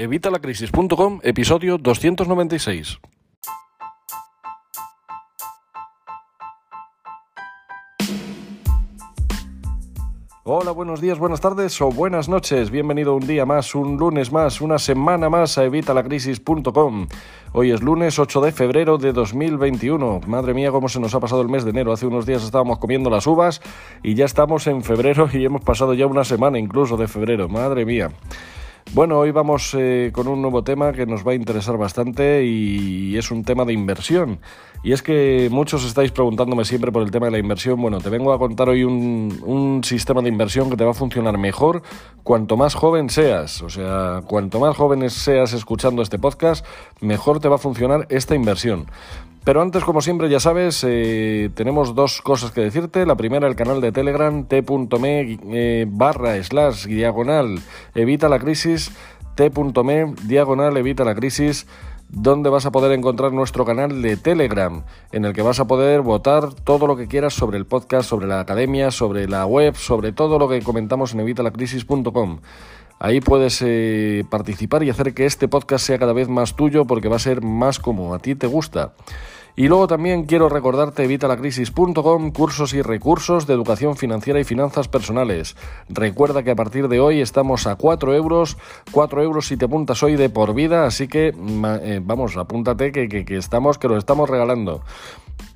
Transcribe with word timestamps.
Evitalacrisis.com, 0.00 1.20
episodio 1.22 1.76
296. 1.76 3.00
Hola, 10.44 10.70
buenos 10.70 11.02
días, 11.02 11.18
buenas 11.18 11.42
tardes 11.42 11.78
o 11.82 11.90
buenas 11.90 12.30
noches. 12.30 12.70
Bienvenido 12.70 13.14
un 13.14 13.26
día 13.26 13.44
más, 13.44 13.74
un 13.74 13.98
lunes 13.98 14.32
más, 14.32 14.62
una 14.62 14.78
semana 14.78 15.28
más 15.28 15.58
a 15.58 15.64
evitalacrisis.com. 15.64 17.06
Hoy 17.52 17.70
es 17.70 17.82
lunes 17.82 18.18
8 18.18 18.40
de 18.40 18.52
febrero 18.52 18.96
de 18.96 19.12
2021. 19.12 20.22
Madre 20.26 20.54
mía, 20.54 20.70
cómo 20.70 20.88
se 20.88 20.98
nos 20.98 21.14
ha 21.14 21.20
pasado 21.20 21.42
el 21.42 21.50
mes 21.50 21.64
de 21.64 21.72
enero. 21.72 21.92
Hace 21.92 22.06
unos 22.06 22.24
días 22.24 22.42
estábamos 22.42 22.78
comiendo 22.78 23.10
las 23.10 23.26
uvas 23.26 23.60
y 24.02 24.14
ya 24.14 24.24
estamos 24.24 24.66
en 24.66 24.82
febrero 24.82 25.28
y 25.30 25.44
hemos 25.44 25.60
pasado 25.60 25.92
ya 25.92 26.06
una 26.06 26.24
semana 26.24 26.58
incluso 26.58 26.96
de 26.96 27.06
febrero. 27.06 27.50
Madre 27.50 27.84
mía. 27.84 28.10
Bueno, 28.92 29.18
hoy 29.18 29.30
vamos 29.30 29.74
eh, 29.78 30.10
con 30.12 30.26
un 30.26 30.42
nuevo 30.42 30.64
tema 30.64 30.92
que 30.92 31.06
nos 31.06 31.24
va 31.26 31.32
a 31.32 31.34
interesar 31.36 31.76
bastante 31.76 32.44
y 32.44 33.16
es 33.16 33.30
un 33.30 33.44
tema 33.44 33.64
de 33.64 33.72
inversión. 33.72 34.40
Y 34.82 34.92
es 34.92 35.02
que 35.02 35.48
muchos 35.52 35.84
estáis 35.84 36.10
preguntándome 36.10 36.64
siempre 36.64 36.90
por 36.90 37.02
el 37.02 37.10
tema 37.10 37.26
de 37.26 37.32
la 37.32 37.38
inversión. 37.38 37.80
Bueno, 37.80 38.00
te 38.00 38.10
vengo 38.10 38.32
a 38.32 38.38
contar 38.38 38.68
hoy 38.68 38.82
un, 38.82 39.38
un 39.44 39.84
sistema 39.84 40.22
de 40.22 40.28
inversión 40.28 40.70
que 40.70 40.76
te 40.76 40.84
va 40.84 40.90
a 40.90 40.94
funcionar 40.94 41.38
mejor 41.38 41.82
cuanto 42.22 42.56
más 42.56 42.74
joven 42.74 43.10
seas. 43.10 43.62
O 43.62 43.68
sea, 43.68 44.22
cuanto 44.26 44.58
más 44.58 44.76
joven 44.76 45.08
seas 45.08 45.52
escuchando 45.52 46.02
este 46.02 46.18
podcast, 46.18 46.66
mejor 47.00 47.40
te 47.40 47.48
va 47.48 47.56
a 47.56 47.58
funcionar 47.58 48.06
esta 48.08 48.34
inversión. 48.34 48.86
Pero 49.44 49.62
antes, 49.62 49.84
como 49.84 50.02
siempre, 50.02 50.28
ya 50.28 50.38
sabes, 50.38 50.84
eh, 50.86 51.50
tenemos 51.54 51.94
dos 51.94 52.20
cosas 52.20 52.50
que 52.50 52.60
decirte. 52.60 53.06
La 53.06 53.16
primera, 53.16 53.48
el 53.48 53.56
canal 53.56 53.80
de 53.80 53.90
Telegram, 53.90 54.44
t.me 54.44 55.38
eh, 55.52 55.86
barra 55.88 56.42
slash 56.42 56.86
diagonal 56.86 57.58
evita 57.94 58.28
la 58.28 58.38
crisis, 58.38 58.92
t.me 59.36 60.14
diagonal 60.24 60.76
evita 60.76 61.04
la 61.04 61.14
crisis 61.14 61.66
donde 62.12 62.50
vas 62.50 62.66
a 62.66 62.72
poder 62.72 62.92
encontrar 62.92 63.32
nuestro 63.32 63.64
canal 63.64 64.02
de 64.02 64.16
Telegram, 64.16 64.82
en 65.12 65.24
el 65.24 65.32
que 65.32 65.42
vas 65.42 65.60
a 65.60 65.66
poder 65.66 66.00
votar 66.00 66.52
todo 66.52 66.86
lo 66.86 66.96
que 66.96 67.06
quieras 67.06 67.34
sobre 67.34 67.56
el 67.56 67.66
podcast, 67.66 68.08
sobre 68.08 68.26
la 68.26 68.40
academia, 68.40 68.90
sobre 68.90 69.28
la 69.28 69.46
web, 69.46 69.76
sobre 69.76 70.12
todo 70.12 70.38
lo 70.38 70.48
que 70.48 70.60
comentamos 70.60 71.14
en 71.14 71.20
evitalacrisis.com. 71.20 72.40
Ahí 73.02 73.22
puedes 73.22 73.62
eh, 73.64 74.24
participar 74.28 74.82
y 74.82 74.90
hacer 74.90 75.14
que 75.14 75.24
este 75.24 75.48
podcast 75.48 75.86
sea 75.86 75.98
cada 75.98 76.12
vez 76.12 76.28
más 76.28 76.54
tuyo 76.54 76.86
porque 76.86 77.08
va 77.08 77.16
a 77.16 77.18
ser 77.18 77.40
más 77.40 77.78
como 77.78 78.14
a 78.14 78.18
ti 78.18 78.34
te 78.34 78.46
gusta. 78.46 78.92
Y 79.56 79.68
luego 79.68 79.86
también 79.86 80.24
quiero 80.24 80.48
recordarte 80.48 81.04
evitalacrisis.com, 81.04 82.30
cursos 82.30 82.72
y 82.72 82.82
recursos 82.82 83.46
de 83.46 83.54
educación 83.54 83.96
financiera 83.96 84.40
y 84.40 84.44
finanzas 84.44 84.88
personales. 84.88 85.56
Recuerda 85.88 86.42
que 86.42 86.52
a 86.52 86.56
partir 86.56 86.88
de 86.88 87.00
hoy 87.00 87.20
estamos 87.20 87.66
a 87.66 87.76
4 87.76 88.14
euros, 88.14 88.56
4 88.92 89.22
euros 89.22 89.46
si 89.46 89.56
te 89.56 89.66
apuntas 89.66 90.02
hoy 90.02 90.16
de 90.16 90.30
por 90.30 90.54
vida, 90.54 90.86
así 90.86 91.08
que 91.08 91.34
eh, 91.34 92.00
vamos, 92.02 92.36
apúntate 92.36 92.92
que, 92.92 93.08
que, 93.08 93.36
estamos, 93.36 93.78
que 93.78 93.88
lo 93.88 93.96
estamos 93.96 94.30
regalando. 94.30 94.82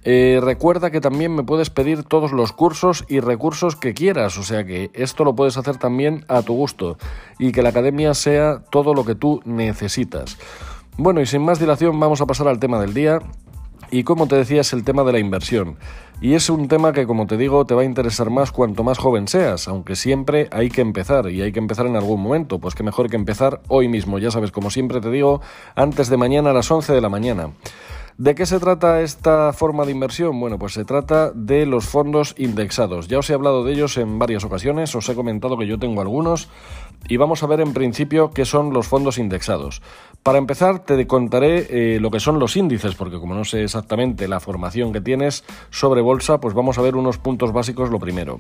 Eh, 0.03 0.41
recuerda 0.43 0.91
que 0.91 1.01
también 1.01 1.35
me 1.35 1.45
puedes 1.45 1.71
pedir 1.71 2.03
todos 2.03 2.33
los 2.33 2.53
cursos 2.53 3.05
y 3.09 3.21
recursos 3.21 3.77
que 3.77 3.95
quieras, 3.95 4.37
o 4.37 4.43
sea 4.43 4.65
que 4.65 4.91
esto 4.93 5.25
lo 5.25 5.35
puedes 5.35 5.57
hacer 5.57 5.79
también 5.79 6.25
a 6.29 6.43
tu 6.43 6.55
gusto 6.55 6.99
y 7.39 7.53
que 7.53 7.63
la 7.63 7.71
academia 7.71 8.13
sea 8.13 8.63
todo 8.71 8.93
lo 8.93 9.05
que 9.05 9.15
tú 9.15 9.41
necesitas. 9.45 10.37
Bueno, 10.97 11.21
y 11.21 11.27
sin 11.27 11.43
más 11.43 11.59
dilación 11.59 11.99
vamos 11.99 12.21
a 12.21 12.27
pasar 12.27 12.49
al 12.49 12.59
tema 12.59 12.81
del 12.81 12.95
día. 12.95 13.19
Y 13.91 14.05
como 14.05 14.27
te 14.27 14.37
decía, 14.37 14.61
es 14.61 14.73
el 14.73 14.85
tema 14.85 15.05
de 15.05 15.13
la 15.13 15.19
inversión. 15.19 15.77
Y 16.21 16.35
es 16.35 16.49
un 16.49 16.69
tema 16.69 16.93
que, 16.93 17.07
como 17.07 17.27
te 17.27 17.37
digo, 17.37 17.65
te 17.65 17.75
va 17.75 17.83
a 17.83 17.85
interesar 17.85 18.31
más 18.31 18.53
cuanto 18.53 18.85
más 18.85 18.99
joven 18.99 19.29
seas, 19.29 19.69
aunque 19.69 19.97
siempre 19.97 20.49
hay 20.53 20.71
que 20.71 20.81
empezar 20.81 21.31
y 21.31 21.43
hay 21.43 21.53
que 21.53 21.59
empezar 21.59 21.87
en 21.87 21.97
algún 21.97 22.23
momento. 22.23 22.59
Pues 22.59 22.75
que 22.75 22.83
mejor 22.83 23.11
que 23.11 23.17
empezar 23.17 23.61
hoy 23.69 23.89
mismo, 23.89 24.19
ya 24.19 24.31
sabes, 24.31 24.51
como 24.51 24.71
siempre 24.71 25.01
te 25.01 25.11
digo, 25.11 25.41
antes 25.75 26.09
de 26.09 26.17
mañana 26.17 26.51
a 26.51 26.53
las 26.53 26.71
11 26.71 26.93
de 26.93 27.01
la 27.01 27.09
mañana. 27.09 27.51
¿De 28.17 28.37
qué 28.37 28.47
se 28.47 28.61
trata 28.61 29.01
esta 29.01 29.53
forma 29.53 29.85
de 29.85 29.91
inversión? 29.91 30.39
Bueno, 30.39 30.57
pues 30.57 30.75
se 30.75 30.85
trata 30.85 31.33
de 31.33 31.67
los 31.67 31.87
fondos 31.87 32.37
indexados. 32.39 33.09
Ya 33.09 33.19
os 33.19 33.29
he 33.29 33.35
hablado 33.35 33.65
de 33.65 33.73
ellos 33.73 33.97
en 33.97 34.21
varias 34.21 34.45
ocasiones, 34.45 34.95
os 34.95 35.09
he 35.09 35.17
comentado 35.17 35.59
que 35.59 35.67
yo 35.67 35.81
tengo 35.81 36.01
algunos 36.01 36.49
y 37.09 37.17
vamos 37.17 37.43
a 37.43 37.49
ver 37.49 37.61
en 37.61 37.75
principio 37.75 38.31
qué 38.31 38.45
son 38.45 38.73
los 38.73 38.87
fondos 38.87 39.19
indexados. 39.19 39.83
Para 40.23 40.39
empezar, 40.39 40.85
te 40.85 41.05
contaré 41.09 41.67
eh, 41.69 41.99
lo 42.01 42.13
que 42.13 42.21
son 42.21 42.39
los 42.39 42.57
índices, 42.57 42.95
porque 42.95 43.19
como 43.19 43.35
no 43.35 43.45
sé 43.45 43.65
exactamente 43.65 44.29
la 44.29 44.39
formación 44.39 44.93
que 44.93 45.01
tienes 45.01 45.43
sobre 45.71 46.01
bolsa, 46.01 46.39
pues 46.39 46.55
vamos 46.55 46.79
a 46.79 46.83
ver 46.83 46.95
unos 46.95 47.19
puntos 47.19 47.53
básicos 47.53 47.91
lo 47.91 47.99
primero. 47.99 48.39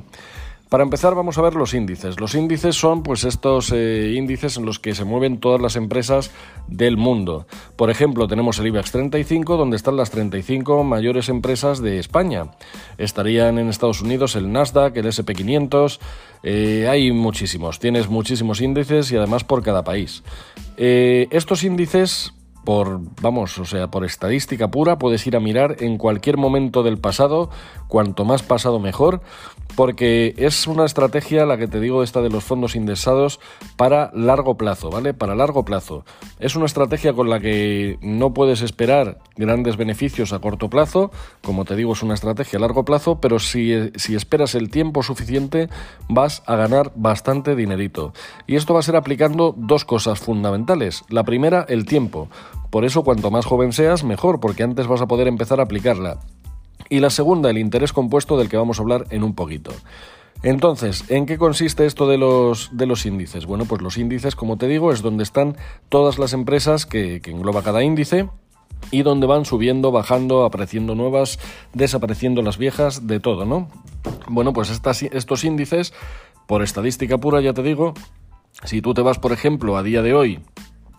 Para 0.75 0.83
empezar 0.83 1.15
vamos 1.15 1.39
a 1.39 1.43
ver 1.43 1.55
los 1.55 1.73
índices. 1.73 2.19
Los 2.19 2.35
índices 2.35 2.75
son 2.75 3.05
pues 3.05 3.23
estos 3.23 3.71
eh, 3.71 4.13
índices 4.17 4.57
en 4.57 4.67
los 4.67 4.81
que 4.81 4.97
se 4.97 5.05
mueven 5.05 5.39
todas 5.39 5.61
las 5.61 5.77
empresas 5.77 6.33
del 6.67 6.97
mundo. 6.97 7.47
Por 7.77 7.91
ejemplo, 7.91 8.27
tenemos 8.27 8.59
el 8.59 8.67
IBEX 8.67 8.91
35 8.91 9.57
donde 9.57 9.77
están 9.77 9.97
las 9.97 10.11
35 10.11 10.83
mayores 10.83 11.29
empresas 11.29 11.81
de 11.81 12.01
España. 12.01 12.47
Estarían 12.99 13.59
en 13.59 13.69
Estados 13.69 14.03
Unidos 14.03 14.35
el 14.35 14.51
Nasdaq, 14.51 14.97
el 14.97 15.07
SP500, 15.07 16.01
eh, 16.43 16.89
hay 16.91 17.13
muchísimos, 17.13 17.79
tienes 17.79 18.09
muchísimos 18.09 18.61
índices 18.61 19.13
y 19.13 19.17
además 19.17 19.45
por 19.45 19.63
cada 19.63 19.85
país. 19.85 20.25
Eh, 20.77 21.29
estos 21.31 21.63
índices 21.63 22.35
por, 22.65 23.01
vamos, 23.21 23.59
o 23.59 23.65
sea, 23.65 23.89
por 23.89 24.05
estadística 24.05 24.71
pura, 24.71 24.99
puedes 24.99 25.27
ir 25.27 25.37
a 25.37 25.41
mirar 25.41 25.77
en 25.81 25.99
cualquier 25.99 26.39
momento 26.39 26.83
del 26.83 26.99
pasado, 26.99 27.51
cuanto 27.95 28.25
más 28.25 28.43
pasado 28.43 28.81
mejor, 28.81 29.21
porque 29.77 30.35
es 30.37 30.67
una 30.67 30.85
estrategia, 30.85 31.47
la 31.47 31.57
que 31.59 31.69
te 31.69 31.79
digo, 31.79 32.03
esta 32.03 32.23
de 32.23 32.29
los 32.29 32.43
fondos 32.43 32.75
indexados, 32.75 33.39
para 33.77 34.11
largo 34.13 34.57
plazo, 34.57 34.91
¿vale? 34.91 35.15
Para 35.15 35.37
largo 35.37 35.65
plazo. 35.65 36.05
Es 36.41 36.57
una 36.57 36.67
estrategia 36.67 37.13
con 37.13 37.31
la 37.31 37.39
que 37.39 37.97
no 38.03 38.35
puedes 38.35 38.63
esperar 38.63 39.19
grandes 39.37 39.77
beneficios 39.77 40.33
a 40.33 40.41
corto 40.41 40.69
plazo, 40.69 41.13
como 41.41 41.65
te 41.65 41.77
digo, 41.77 41.93
es 41.93 42.03
una 42.03 42.15
estrategia 42.15 42.57
a 42.57 42.63
largo 42.63 42.85
plazo, 42.85 43.21
pero 43.21 43.39
si, 43.39 43.93
si 43.95 44.17
esperas 44.17 44.57
el 44.57 44.71
tiempo 44.71 45.05
suficiente, 45.05 45.69
vas 46.09 46.43
a 46.47 46.57
ganar 46.57 46.91
bastante 46.97 47.55
dinerito. 47.55 48.13
Y 48.49 48.57
esto 48.57 48.75
va 48.75 48.81
a 48.81 48.83
ser 48.83 48.97
aplicando 48.97 49.55
dos 49.57 49.85
cosas 49.85 50.19
fundamentales. 50.19 51.05
La 51.11 51.23
primera, 51.23 51.65
el 51.69 51.87
tiempo. 51.87 52.29
Por 52.71 52.85
eso, 52.85 53.05
cuanto 53.05 53.31
más 53.31 53.47
joven 53.47 53.73
seas, 53.73 54.03
mejor, 54.03 54.41
porque 54.41 54.65
antes 54.65 54.89
vas 54.89 55.01
a 55.01 55.07
poder 55.07 55.29
empezar 55.29 55.61
a 55.61 55.63
aplicarla. 55.63 56.19
Y 56.89 57.01
la 57.01 57.11
segunda, 57.11 57.51
el 57.51 57.59
interés 57.59 57.93
compuesto 57.93 58.37
del 58.37 58.49
que 58.49 58.57
vamos 58.57 58.79
a 58.79 58.83
hablar 58.83 59.07
en 59.11 59.25
un 59.25 59.35
poquito. 59.35 59.73
Entonces, 60.43 61.05
¿en 61.09 61.25
qué 61.25 61.39
consiste 61.39 61.87
esto 61.87 62.07
de 62.07 62.19
los, 62.19 62.77
de 62.77 62.87
los 62.87 63.07
índices? 63.07 63.47
Bueno, 63.47 63.65
pues 63.65 63.81
los 63.81 63.97
índices, 63.97 64.37
como 64.37 64.59
te 64.59 64.69
digo, 64.69 64.93
es 64.93 65.01
donde 65.01 65.23
están 65.23 65.57
todas 65.89 66.19
las 66.19 66.35
empresas 66.35 66.85
que, 66.85 67.23
engloba 67.25 67.63
cada 67.63 67.83
índice 67.83 68.29
y 68.91 69.03
donde 69.03 69.27
van 69.27 69.47
subiendo, 69.47 69.91
bajando, 69.91 70.45
apareciendo 70.45 70.95
nuevas, 70.95 71.39
desapareciendo 71.73 72.43
las 72.43 72.59
viejas, 72.59 73.07
de 73.07 73.21
todo, 73.21 73.47
¿no? 73.47 73.69
Bueno, 74.29 74.53
pues 74.53 74.71
estos 74.71 75.45
índices, 75.45 75.95
por 76.47 76.63
estadística 76.63 77.17
pura, 77.17 77.41
ya 77.41 77.55
te 77.55 77.63
digo, 77.63 77.95
si 78.65 78.83
tú 78.83 78.93
te 78.93 79.01
vas, 79.01 79.19
por 79.19 79.33
ejemplo, 79.33 79.79
a 79.79 79.83
día 79.83 80.03
de 80.03 80.13
hoy, 80.13 80.41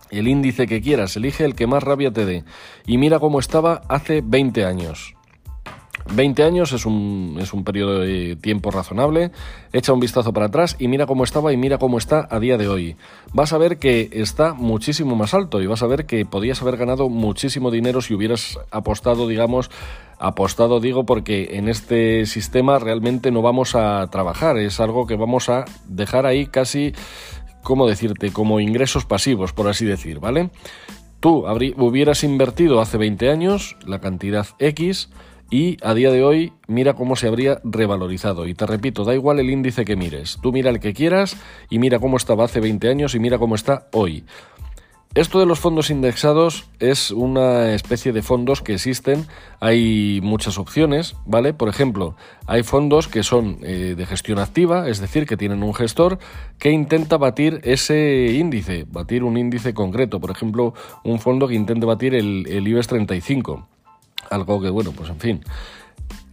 el 0.09 0.27
índice 0.27 0.65
que 0.65 0.81
quieras, 0.81 1.15
elige 1.17 1.45
el 1.45 1.55
que 1.55 1.67
más 1.67 1.83
rabia 1.83 2.11
te 2.11 2.25
dé 2.25 2.43
y 2.85 2.97
mira 2.97 3.19
cómo 3.19 3.39
estaba 3.39 3.81
hace 3.89 4.21
20 4.21 4.65
años. 4.65 5.15
20 6.13 6.43
años 6.43 6.71
es 6.71 6.85
un, 6.85 7.37
es 7.39 7.51
un 7.53 7.63
periodo 7.63 7.99
de 7.99 8.35
tiempo 8.35 8.69
razonable. 8.69 9.31
Echa 9.73 9.91
un 9.91 9.99
vistazo 9.99 10.33
para 10.33 10.47
atrás 10.47 10.75
y 10.79 10.87
mira 10.87 11.07
cómo 11.07 11.23
estaba 11.23 11.51
y 11.51 11.57
mira 11.57 11.77
cómo 11.77 11.97
está 11.97 12.27
a 12.29 12.39
día 12.39 12.57
de 12.57 12.67
hoy. 12.67 12.95
Vas 13.33 13.53
a 13.53 13.57
ver 13.57 13.79
que 13.79 14.09
está 14.11 14.53
muchísimo 14.53 15.15
más 15.15 15.33
alto 15.33 15.61
y 15.61 15.67
vas 15.67 15.81
a 15.81 15.87
ver 15.87 16.05
que 16.05 16.25
podías 16.25 16.61
haber 16.61 16.77
ganado 16.77 17.09
muchísimo 17.09 17.71
dinero 17.71 18.01
si 18.01 18.13
hubieras 18.13 18.59
apostado, 18.71 19.27
digamos, 19.27 19.71
apostado 20.19 20.79
digo 20.79 21.05
porque 21.05 21.57
en 21.57 21.67
este 21.67 22.25
sistema 22.25 22.79
realmente 22.79 23.31
no 23.31 23.41
vamos 23.41 23.75
a 23.75 24.07
trabajar. 24.11 24.57
Es 24.57 24.79
algo 24.79 25.07
que 25.07 25.15
vamos 25.15 25.49
a 25.49 25.65
dejar 25.87 26.25
ahí 26.27 26.45
casi, 26.45 26.93
¿cómo 27.63 27.87
decirte? 27.87 28.31
Como 28.31 28.59
ingresos 28.59 29.05
pasivos, 29.05 29.53
por 29.53 29.67
así 29.67 29.85
decir, 29.85 30.19
¿vale? 30.19 30.51
Tú 31.19 31.45
hubieras 31.77 32.23
invertido 32.23 32.79
hace 32.79 32.97
20 32.97 33.29
años 33.31 33.77
la 33.85 33.99
cantidad 33.99 34.45
X 34.59 35.09
y 35.49 35.77
a 35.83 35.93
día 35.93 36.11
de 36.11 36.23
hoy 36.23 36.53
mira 36.67 36.93
cómo 36.93 37.15
se 37.15 37.27
habría 37.27 37.61
revalorizado. 37.63 38.47
Y 38.47 38.53
te 38.53 38.65
repito, 38.65 39.03
da 39.03 39.13
igual 39.13 39.39
el 39.39 39.49
índice 39.49 39.85
que 39.85 39.95
mires. 39.95 40.39
Tú 40.41 40.51
mira 40.51 40.69
el 40.69 40.79
que 40.79 40.93
quieras 40.93 41.37
y 41.69 41.79
mira 41.79 41.99
cómo 41.99 42.17
estaba 42.17 42.45
hace 42.45 42.59
20 42.59 42.89
años 42.89 43.15
y 43.15 43.19
mira 43.19 43.37
cómo 43.37 43.55
está 43.55 43.87
hoy. 43.91 44.25
Esto 45.15 45.39
de 45.39 45.45
los 45.45 45.61
fondos 45.61 45.91
indexados 45.91 46.65
es 46.79 47.09
una 47.09 47.73
especie 47.73 48.11
de 48.11 48.21
fondos 48.21 48.61
que 48.61 48.73
existen, 48.73 49.25
hay 49.61 50.19
muchas 50.21 50.57
opciones, 50.57 51.15
¿vale? 51.25 51.53
Por 51.53 51.69
ejemplo, 51.69 52.17
hay 52.47 52.63
fondos 52.63 53.07
que 53.07 53.23
son 53.23 53.59
eh, 53.61 53.95
de 53.95 54.05
gestión 54.05 54.39
activa, 54.39 54.89
es 54.89 54.99
decir, 54.99 55.25
que 55.25 55.37
tienen 55.37 55.63
un 55.63 55.73
gestor 55.73 56.19
que 56.59 56.71
intenta 56.71 57.15
batir 57.15 57.61
ese 57.63 58.33
índice, 58.33 58.85
batir 58.89 59.23
un 59.23 59.37
índice 59.37 59.73
concreto, 59.73 60.19
por 60.19 60.31
ejemplo, 60.31 60.73
un 61.05 61.19
fondo 61.19 61.47
que 61.47 61.55
intente 61.55 61.85
batir 61.85 62.13
el, 62.13 62.45
el 62.49 62.67
IBEX 62.67 62.87
35 62.87 63.69
algo 64.29 64.61
que, 64.61 64.69
bueno, 64.69 64.91
pues 64.91 65.09
en 65.09 65.19
fin. 65.19 65.43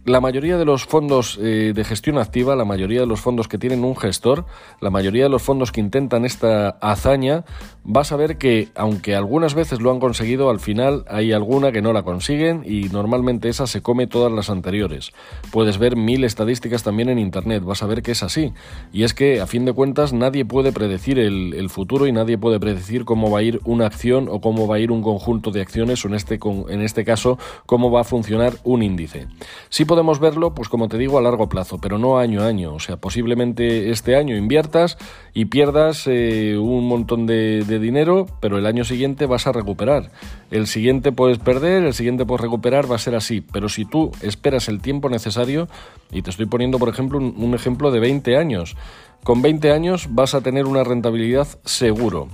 La 0.05 0.19
mayoría 0.19 0.57
de 0.57 0.65
los 0.65 0.85
fondos 0.85 1.39
eh, 1.41 1.71
de 1.73 1.83
gestión 1.83 2.17
activa, 2.17 2.55
la 2.55 2.65
mayoría 2.65 2.99
de 2.99 3.05
los 3.05 3.21
fondos 3.21 3.47
que 3.47 3.57
tienen 3.57 3.85
un 3.85 3.95
gestor, 3.95 4.45
la 4.81 4.89
mayoría 4.89 5.23
de 5.23 5.29
los 5.29 5.41
fondos 5.41 5.71
que 5.71 5.79
intentan 5.79 6.25
esta 6.25 6.69
hazaña, 6.81 7.45
vas 7.85 8.11
a 8.11 8.17
ver 8.17 8.37
que 8.37 8.69
aunque 8.75 9.15
algunas 9.15 9.53
veces 9.53 9.79
lo 9.79 9.91
han 9.91 9.99
conseguido, 9.99 10.49
al 10.49 10.59
final 10.59 11.05
hay 11.07 11.31
alguna 11.31 11.71
que 11.71 11.81
no 11.81 11.93
la 11.93 12.03
consiguen 12.03 12.63
y 12.65 12.89
normalmente 12.89 13.47
esa 13.47 13.65
se 13.65 13.81
come 13.81 14.07
todas 14.07 14.31
las 14.31 14.49
anteriores. 14.49 15.11
Puedes 15.51 15.77
ver 15.77 15.95
mil 15.95 16.25
estadísticas 16.25 16.83
también 16.83 17.07
en 17.07 17.19
Internet, 17.19 17.63
vas 17.63 17.81
a 17.81 17.87
ver 17.87 18.01
que 18.01 18.11
es 18.11 18.23
así. 18.23 18.51
Y 18.91 19.03
es 19.03 19.13
que 19.13 19.39
a 19.39 19.47
fin 19.47 19.63
de 19.63 19.71
cuentas 19.71 20.11
nadie 20.11 20.43
puede 20.43 20.73
predecir 20.73 21.17
el, 21.17 21.53
futuro 21.69 22.07
y 22.07 22.11
nadie 22.11 22.37
puede 22.37 22.59
predecir 22.59 23.05
cómo 23.05 23.31
va 23.31 23.39
a 23.39 23.41
ir 23.41 23.61
una 23.63 23.85
acción 23.85 24.27
o 24.29 24.41
cómo 24.41 24.67
va 24.67 24.75
a 24.75 24.79
ir 24.79 24.91
un 24.91 25.01
conjunto 25.01 25.49
de 25.49 25.61
acciones 25.61 26.03
o 26.03 26.09
en 26.09 26.13
este, 26.13 26.39
en 26.69 26.81
este 26.81 27.05
caso 27.05 27.39
cómo 27.65 27.89
va 27.89 28.01
a 28.01 28.03
funcionar 28.03 28.53
un 28.65 28.83
índice. 28.83 29.27
Sí 29.69 29.85
podemos 29.93 30.19
verlo, 30.19 30.55
pues 30.55 30.69
como 30.69 30.87
te 30.87 30.97
digo, 30.97 31.19
a 31.19 31.21
largo 31.21 31.47
plazo, 31.49 31.77
pero 31.79 31.99
no 31.99 32.17
año 32.17 32.41
a 32.41 32.47
año. 32.47 32.73
O 32.73 32.79
sea, 32.79 32.97
posiblemente 32.97 33.91
este 33.91 34.15
año 34.15 34.35
inviertas 34.35 34.97
y 35.35 35.45
pierdas 35.45 36.07
eh, 36.07 36.57
un 36.57 36.87
montón 36.87 37.27
de, 37.27 37.63
dinero, 37.79 38.25
pero 38.39 38.57
el 38.57 38.65
año 38.65 38.85
siguiente 38.85 39.27
vas 39.27 39.45
a 39.45 39.51
recuperar. 39.51 40.09
El 40.49 40.65
siguiente 40.65 41.11
puedes 41.11 41.37
perder, 41.37 41.83
el 41.83 41.93
siguiente 41.93 42.25
puedes 42.25 42.41
recuperar, 42.41 42.91
va 42.91 42.95
a 42.95 42.97
ser 42.97 43.13
así. 43.13 43.41
Pero 43.41 43.69
si 43.69 43.85
tú 43.85 44.11
esperas 44.23 44.67
el 44.67 44.81
tiempo 44.81 45.09
necesario, 45.09 45.67
y 46.11 46.23
te 46.23 46.31
estoy 46.31 46.47
poniendo, 46.47 46.79
por 46.79 46.89
ejemplo, 46.89 47.19
un, 47.19 47.35
un 47.37 47.53
ejemplo 47.53 47.91
de 47.91 47.99
20 47.99 48.35
años, 48.35 48.75
con 49.23 49.43
20 49.43 49.71
años 49.71 50.07
vas 50.09 50.33
a 50.33 50.41
tener 50.41 50.65
una 50.65 50.83
rentabilidad 50.83 51.47
seguro 51.65 52.29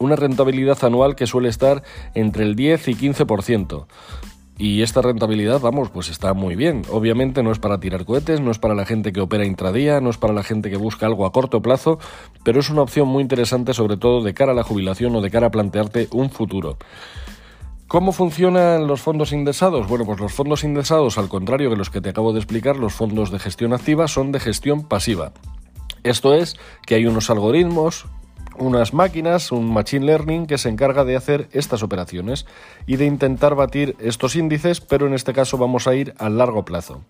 una 0.00 0.14
rentabilidad 0.14 0.78
anual 0.84 1.16
que 1.16 1.26
suele 1.26 1.48
estar 1.48 1.82
entre 2.14 2.44
el 2.44 2.54
10 2.54 2.86
y 2.86 2.94
15%. 2.94 3.86
Y 4.60 4.82
esta 4.82 5.00
rentabilidad, 5.02 5.60
vamos, 5.60 5.88
pues 5.88 6.08
está 6.08 6.34
muy 6.34 6.56
bien. 6.56 6.82
Obviamente 6.90 7.44
no 7.44 7.52
es 7.52 7.60
para 7.60 7.78
tirar 7.78 8.04
cohetes, 8.04 8.40
no 8.40 8.50
es 8.50 8.58
para 8.58 8.74
la 8.74 8.84
gente 8.84 9.12
que 9.12 9.20
opera 9.20 9.46
intradía, 9.46 10.00
no 10.00 10.10
es 10.10 10.18
para 10.18 10.34
la 10.34 10.42
gente 10.42 10.68
que 10.68 10.76
busca 10.76 11.06
algo 11.06 11.26
a 11.26 11.32
corto 11.32 11.62
plazo, 11.62 12.00
pero 12.42 12.58
es 12.58 12.68
una 12.68 12.82
opción 12.82 13.06
muy 13.06 13.22
interesante 13.22 13.72
sobre 13.72 13.96
todo 13.96 14.20
de 14.24 14.34
cara 14.34 14.50
a 14.50 14.54
la 14.56 14.64
jubilación 14.64 15.14
o 15.14 15.20
de 15.20 15.30
cara 15.30 15.46
a 15.46 15.50
plantearte 15.52 16.08
un 16.10 16.30
futuro. 16.30 16.76
¿Cómo 17.86 18.10
funcionan 18.10 18.88
los 18.88 19.00
fondos 19.00 19.32
indexados? 19.32 19.86
Bueno, 19.86 20.04
pues 20.04 20.18
los 20.18 20.32
fondos 20.32 20.64
indexados, 20.64 21.18
al 21.18 21.28
contrario 21.28 21.70
de 21.70 21.76
los 21.76 21.88
que 21.88 22.00
te 22.00 22.08
acabo 22.08 22.32
de 22.32 22.40
explicar, 22.40 22.76
los 22.76 22.92
fondos 22.92 23.30
de 23.30 23.38
gestión 23.38 23.72
activa 23.72 24.08
son 24.08 24.32
de 24.32 24.40
gestión 24.40 24.82
pasiva. 24.88 25.32
Esto 26.02 26.34
es 26.34 26.56
que 26.84 26.96
hay 26.96 27.06
unos 27.06 27.30
algoritmos 27.30 28.06
unas 28.58 28.92
máquinas, 28.92 29.52
un 29.52 29.72
machine 29.72 30.06
learning 30.06 30.46
que 30.46 30.58
se 30.58 30.68
encarga 30.68 31.04
de 31.04 31.16
hacer 31.16 31.48
estas 31.52 31.82
operaciones 31.82 32.46
y 32.86 32.96
de 32.96 33.06
intentar 33.06 33.54
batir 33.54 33.96
estos 34.00 34.36
índices, 34.36 34.80
pero 34.80 35.06
en 35.06 35.14
este 35.14 35.32
caso 35.32 35.58
vamos 35.58 35.86
a 35.86 35.94
ir 35.94 36.14
a 36.18 36.28
largo 36.28 36.64
plazo. 36.64 37.02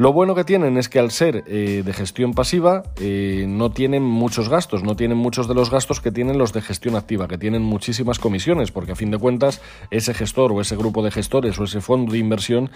Lo 0.00 0.14
bueno 0.14 0.34
que 0.34 0.44
tienen 0.44 0.78
es 0.78 0.88
que 0.88 0.98
al 0.98 1.10
ser 1.10 1.44
eh, 1.46 1.82
de 1.84 1.92
gestión 1.92 2.32
pasiva 2.32 2.84
eh, 2.96 3.44
no 3.46 3.70
tienen 3.70 4.02
muchos 4.02 4.48
gastos, 4.48 4.82
no 4.82 4.96
tienen 4.96 5.18
muchos 5.18 5.46
de 5.46 5.52
los 5.52 5.70
gastos 5.70 6.00
que 6.00 6.10
tienen 6.10 6.38
los 6.38 6.54
de 6.54 6.62
gestión 6.62 6.96
activa, 6.96 7.28
que 7.28 7.36
tienen 7.36 7.60
muchísimas 7.60 8.18
comisiones, 8.18 8.72
porque 8.72 8.92
a 8.92 8.96
fin 8.96 9.10
de 9.10 9.18
cuentas 9.18 9.60
ese 9.90 10.14
gestor 10.14 10.52
o 10.52 10.62
ese 10.62 10.74
grupo 10.74 11.02
de 11.02 11.10
gestores 11.10 11.58
o 11.58 11.64
ese 11.64 11.82
fondo 11.82 12.12
de 12.12 12.18
inversión 12.18 12.70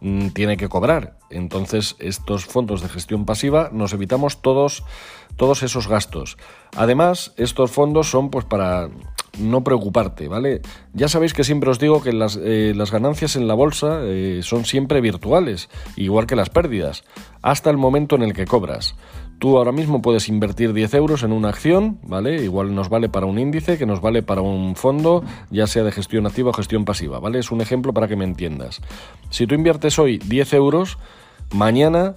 mm, 0.00 0.28
tiene 0.28 0.56
que 0.56 0.70
cobrar. 0.70 1.18
Entonces 1.28 1.96
estos 1.98 2.46
fondos 2.46 2.80
de 2.80 2.88
gestión 2.88 3.26
pasiva 3.26 3.68
nos 3.74 3.92
evitamos 3.92 4.40
todos, 4.40 4.82
todos 5.36 5.62
esos 5.62 5.86
gastos. 5.86 6.38
Además, 6.74 7.34
estos 7.36 7.70
fondos 7.70 8.08
son 8.10 8.30
pues 8.30 8.46
para 8.46 8.88
no 9.38 9.62
preocuparte, 9.64 10.28
¿vale? 10.28 10.62
Ya 10.92 11.08
sabéis 11.08 11.34
que 11.34 11.44
siempre 11.44 11.70
os 11.70 11.78
digo 11.78 12.02
que 12.02 12.12
las, 12.12 12.38
eh, 12.42 12.74
ganancias 12.90 13.36
en 13.36 13.46
la 13.46 13.54
bolsa 13.54 14.00
eh, 14.02 14.40
son 14.42 14.64
siempre 14.64 15.00
virtuales, 15.00 15.68
igual 15.96 16.26
que 16.26 16.36
las 16.36 16.50
pérdidas, 16.50 17.04
hasta 17.42 17.70
el 17.70 17.76
momento 17.76 18.16
en 18.16 18.22
el 18.22 18.32
que 18.32 18.46
cobras. 18.46 18.96
Tú 19.38 19.56
ahora 19.56 19.72
mismo 19.72 20.02
puedes 20.02 20.28
invertir 20.28 20.74
10 20.74 20.92
euros 20.94 21.22
en 21.22 21.32
una 21.32 21.48
acción, 21.48 21.98
¿vale? 22.02 22.42
Igual 22.42 22.74
nos 22.74 22.90
vale 22.90 23.08
para 23.08 23.24
un 23.24 23.38
índice, 23.38 23.78
que 23.78 23.86
nos 23.86 24.02
vale 24.02 24.22
para 24.22 24.42
un 24.42 24.76
fondo, 24.76 25.24
ya 25.50 25.66
sea 25.66 25.82
de 25.82 25.92
gestión 25.92 26.26
activa 26.26 26.50
o 26.50 26.52
gestión 26.52 26.84
pasiva, 26.84 27.20
¿vale? 27.20 27.38
Es 27.38 27.50
un 27.50 27.62
ejemplo 27.62 27.94
para 27.94 28.06
que 28.06 28.16
me 28.16 28.24
entiendas. 28.24 28.82
Si 29.30 29.46
tú 29.46 29.54
inviertes 29.54 29.98
hoy 29.98 30.18
10 30.18 30.52
euros, 30.52 30.98
mañana 31.54 32.16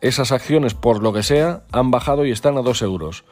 esas 0.00 0.32
acciones, 0.32 0.72
por 0.72 1.02
lo 1.02 1.12
que 1.12 1.22
sea, 1.22 1.64
han 1.70 1.90
bajado 1.90 2.24
y 2.24 2.30
están 2.30 2.56
a 2.56 2.62
2 2.62 2.80
euros. 2.80 3.24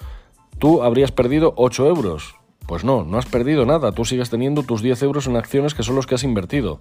Tú 0.59 0.83
habrías 0.83 1.11
perdido 1.11 1.55
8 1.57 1.87
euros, 1.87 2.35
pues 2.67 2.85
no, 2.85 3.05
no 3.05 3.19
has 3.19 3.27
perdido 3.27 3.67
nada, 3.67 3.93
tú 3.93 4.05
sigues 4.05 4.31
teniendo 4.31 4.63
tus 4.63 4.83
10 4.83 5.03
euros 5.03 5.27
en 5.27 5.37
acciones 5.37 5.75
que 5.75 5.83
son 5.83 5.97
los 5.97 6.07
que 6.07 6.15
has 6.15 6.25
invertido. 6.25 6.81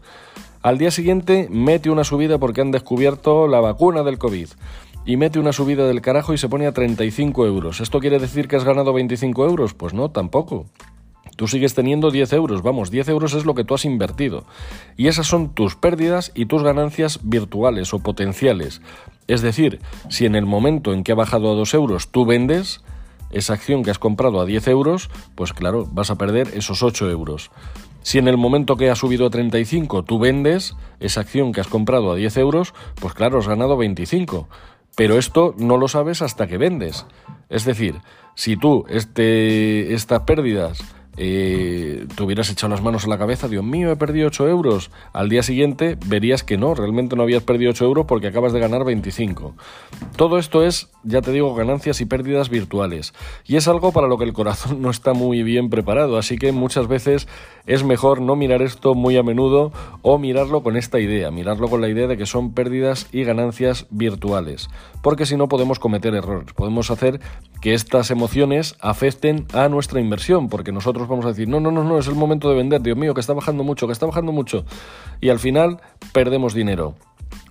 Al 0.61 0.77
día 0.77 0.91
siguiente 0.91 1.47
mete 1.49 1.89
una 1.89 2.03
subida 2.03 2.37
porque 2.37 2.61
han 2.61 2.71
descubierto 2.71 3.47
la 3.47 3.59
vacuna 3.59 4.03
del 4.03 4.19
COVID 4.19 4.47
y 5.05 5.17
mete 5.17 5.39
una 5.39 5.53
subida 5.53 5.87
del 5.87 6.01
carajo 6.01 6.33
y 6.33 6.37
se 6.37 6.49
pone 6.49 6.67
a 6.67 6.71
35 6.71 7.45
euros. 7.47 7.81
¿Esto 7.81 7.99
quiere 7.99 8.19
decir 8.19 8.47
que 8.47 8.55
has 8.55 8.63
ganado 8.63 8.93
25 8.93 9.45
euros? 9.45 9.73
Pues 9.73 9.93
no, 9.93 10.11
tampoco. 10.11 10.65
Tú 11.35 11.47
sigues 11.47 11.73
teniendo 11.73 12.11
10 12.11 12.33
euros, 12.33 12.61
vamos, 12.61 12.91
10 12.91 13.09
euros 13.09 13.33
es 13.33 13.45
lo 13.45 13.55
que 13.55 13.63
tú 13.63 13.73
has 13.73 13.85
invertido. 13.85 14.45
Y 14.97 15.07
esas 15.07 15.25
son 15.25 15.49
tus 15.49 15.75
pérdidas 15.75 16.31
y 16.35 16.45
tus 16.45 16.61
ganancias 16.61 17.19
virtuales 17.23 17.93
o 17.93 17.99
potenciales. 17.99 18.81
Es 19.27 19.41
decir, 19.41 19.79
si 20.09 20.25
en 20.25 20.35
el 20.35 20.45
momento 20.45 20.93
en 20.93 21.03
que 21.03 21.13
ha 21.13 21.15
bajado 21.15 21.51
a 21.51 21.55
2 21.55 21.73
euros 21.73 22.09
tú 22.09 22.25
vendes, 22.25 22.83
esa 23.31 23.53
acción 23.53 23.83
que 23.83 23.91
has 23.91 23.99
comprado 23.99 24.39
a 24.39 24.45
10 24.45 24.67
euros, 24.67 25.09
pues 25.35 25.53
claro, 25.53 25.87
vas 25.91 26.11
a 26.11 26.17
perder 26.17 26.49
esos 26.55 26.83
8 26.83 27.09
euros. 27.09 27.51
Si 28.03 28.17
en 28.17 28.27
el 28.27 28.37
momento 28.37 28.77
que 28.77 28.89
ha 28.89 28.95
subido 28.95 29.27
a 29.27 29.29
35 29.29 30.03
tú 30.03 30.19
vendes 30.19 30.75
esa 30.99 31.21
acción 31.21 31.51
que 31.51 31.61
has 31.61 31.67
comprado 31.67 32.11
a 32.11 32.15
10 32.15 32.37
euros, 32.37 32.73
pues 32.99 33.13
claro, 33.13 33.39
has 33.39 33.47
ganado 33.47 33.77
25. 33.77 34.47
Pero 34.95 35.17
esto 35.17 35.55
no 35.57 35.77
lo 35.77 35.87
sabes 35.87 36.21
hasta 36.21 36.47
que 36.47 36.57
vendes. 36.57 37.05
Es 37.49 37.65
decir, 37.65 38.01
si 38.35 38.57
tú 38.57 38.85
este, 38.89 39.93
estas 39.93 40.21
pérdidas 40.21 40.83
eh, 41.17 42.07
te 42.15 42.23
hubieras 42.23 42.49
echado 42.49 42.71
las 42.71 42.81
manos 42.81 43.05
a 43.05 43.07
la 43.07 43.17
cabeza, 43.17 43.47
Dios 43.47 43.63
mío, 43.63 43.91
he 43.91 43.95
perdido 43.95 44.27
8 44.27 44.47
euros, 44.47 44.91
al 45.13 45.29
día 45.29 45.43
siguiente 45.43 45.97
verías 46.05 46.43
que 46.43 46.57
no, 46.57 46.73
realmente 46.73 47.15
no 47.15 47.23
habías 47.23 47.43
perdido 47.43 47.71
8 47.71 47.85
euros 47.85 48.05
porque 48.05 48.27
acabas 48.27 48.53
de 48.53 48.59
ganar 48.59 48.85
25. 48.85 49.53
Todo 50.15 50.37
esto 50.37 50.63
es, 50.63 50.89
ya 51.03 51.21
te 51.21 51.31
digo, 51.31 51.53
ganancias 51.53 51.99
y 52.01 52.05
pérdidas 52.05 52.49
virtuales. 52.49 53.13
Y 53.45 53.57
es 53.57 53.67
algo 53.67 53.91
para 53.91 54.07
lo 54.07 54.17
que 54.17 54.23
el 54.23 54.33
corazón 54.33 54.81
no 54.81 54.89
está 54.89 55.13
muy 55.13 55.43
bien 55.43 55.69
preparado, 55.69 56.17
así 56.17 56.37
que 56.37 56.51
muchas 56.51 56.87
veces 56.87 57.27
es 57.65 57.83
mejor 57.83 58.21
no 58.21 58.35
mirar 58.35 58.61
esto 58.61 58.95
muy 58.95 59.17
a 59.17 59.23
menudo 59.23 59.71
o 60.01 60.17
mirarlo 60.17 60.63
con 60.63 60.77
esta 60.77 60.99
idea, 60.99 61.29
mirarlo 61.31 61.69
con 61.69 61.81
la 61.81 61.89
idea 61.89 62.07
de 62.07 62.17
que 62.17 62.25
son 62.25 62.53
pérdidas 62.53 63.07
y 63.11 63.23
ganancias 63.23 63.85
virtuales, 63.89 64.69
porque 65.01 65.25
si 65.25 65.35
no 65.35 65.47
podemos 65.47 65.79
cometer 65.79 66.15
errores, 66.15 66.53
podemos 66.53 66.89
hacer 66.89 67.19
que 67.61 67.73
estas 67.73 68.09
emociones 68.09 68.75
afecten 68.81 69.45
a 69.53 69.69
nuestra 69.69 70.01
inversión, 70.01 70.49
porque 70.49 70.71
nosotros 70.71 71.07
vamos 71.11 71.25
a 71.25 71.29
decir, 71.29 71.47
no, 71.47 71.59
no, 71.59 71.71
no, 71.71 71.83
no, 71.83 71.99
es 71.99 72.07
el 72.07 72.15
momento 72.15 72.49
de 72.49 72.55
vender, 72.55 72.81
Dios 72.81 72.97
mío, 72.97 73.13
que 73.13 73.21
está 73.21 73.33
bajando 73.33 73.63
mucho, 73.63 73.85
que 73.85 73.93
está 73.93 74.05
bajando 74.05 74.31
mucho. 74.31 74.65
Y 75.19 75.29
al 75.29 75.39
final 75.39 75.79
perdemos 76.13 76.53
dinero. 76.53 76.95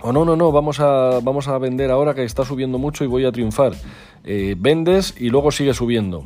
O 0.00 0.12
no, 0.12 0.25
no, 0.25 0.35
no, 0.35 0.50
vamos 0.50 0.81
a, 0.81 1.21
vamos 1.23 1.47
a 1.49 1.59
vender 1.59 1.90
ahora 1.90 2.14
que 2.14 2.25
está 2.25 2.45
subiendo 2.45 2.79
mucho 2.79 3.05
y 3.05 3.07
voy 3.07 3.25
a 3.25 3.33
triunfar. 3.33 3.73
Eh, 4.25 4.57
vendes 4.59 5.14
y 5.19 5.29
luego 5.29 5.50
sigue 5.50 5.75
subiendo. 5.75 6.25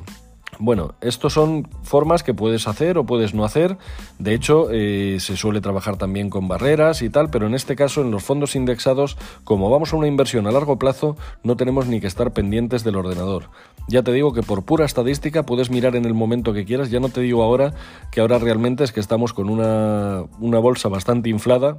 Bueno, 0.58 0.94
estos 1.00 1.32
son 1.32 1.68
formas 1.82 2.22
que 2.22 2.34
puedes 2.34 2.68
hacer 2.68 2.98
o 2.98 3.04
puedes 3.04 3.34
no 3.34 3.44
hacer. 3.44 3.76
De 4.18 4.34
hecho, 4.34 4.68
eh, 4.70 5.16
se 5.20 5.36
suele 5.36 5.60
trabajar 5.60 5.96
también 5.96 6.30
con 6.30 6.48
barreras 6.48 7.02
y 7.02 7.10
tal, 7.10 7.30
pero 7.30 7.46
en 7.46 7.54
este 7.54 7.76
caso, 7.76 8.02
en 8.02 8.10
los 8.10 8.22
fondos 8.22 8.54
indexados, 8.54 9.16
como 9.44 9.70
vamos 9.70 9.92
a 9.92 9.96
una 9.96 10.06
inversión 10.06 10.46
a 10.46 10.52
largo 10.52 10.78
plazo, 10.78 11.16
no 11.42 11.56
tenemos 11.56 11.86
ni 11.86 12.00
que 12.00 12.06
estar 12.06 12.32
pendientes 12.32 12.84
del 12.84 12.96
ordenador. 12.96 13.50
Ya 13.88 14.02
te 14.02 14.12
digo 14.12 14.32
que 14.32 14.42
por 14.42 14.64
pura 14.64 14.84
estadística 14.84 15.44
puedes 15.44 15.70
mirar 15.70 15.96
en 15.96 16.04
el 16.04 16.14
momento 16.14 16.52
que 16.52 16.64
quieras. 16.64 16.90
Ya 16.90 17.00
no 17.00 17.08
te 17.08 17.20
digo 17.20 17.42
ahora 17.42 17.74
que 18.10 18.20
ahora 18.20 18.38
realmente 18.38 18.84
es 18.84 18.92
que 18.92 19.00
estamos 19.00 19.32
con 19.32 19.50
una, 19.50 20.24
una 20.40 20.58
bolsa 20.58 20.88
bastante 20.88 21.28
inflada 21.28 21.78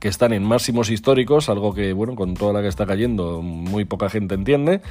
que 0.00 0.08
están 0.08 0.32
en 0.32 0.44
máximos 0.44 0.90
históricos, 0.90 1.48
algo 1.48 1.72
que, 1.72 1.92
bueno, 1.92 2.14
con 2.14 2.34
toda 2.34 2.52
la 2.52 2.60
que 2.60 2.68
está 2.68 2.84
cayendo, 2.84 3.40
muy 3.40 3.84
poca 3.84 4.10
gente 4.10 4.34
entiende. 4.34 4.82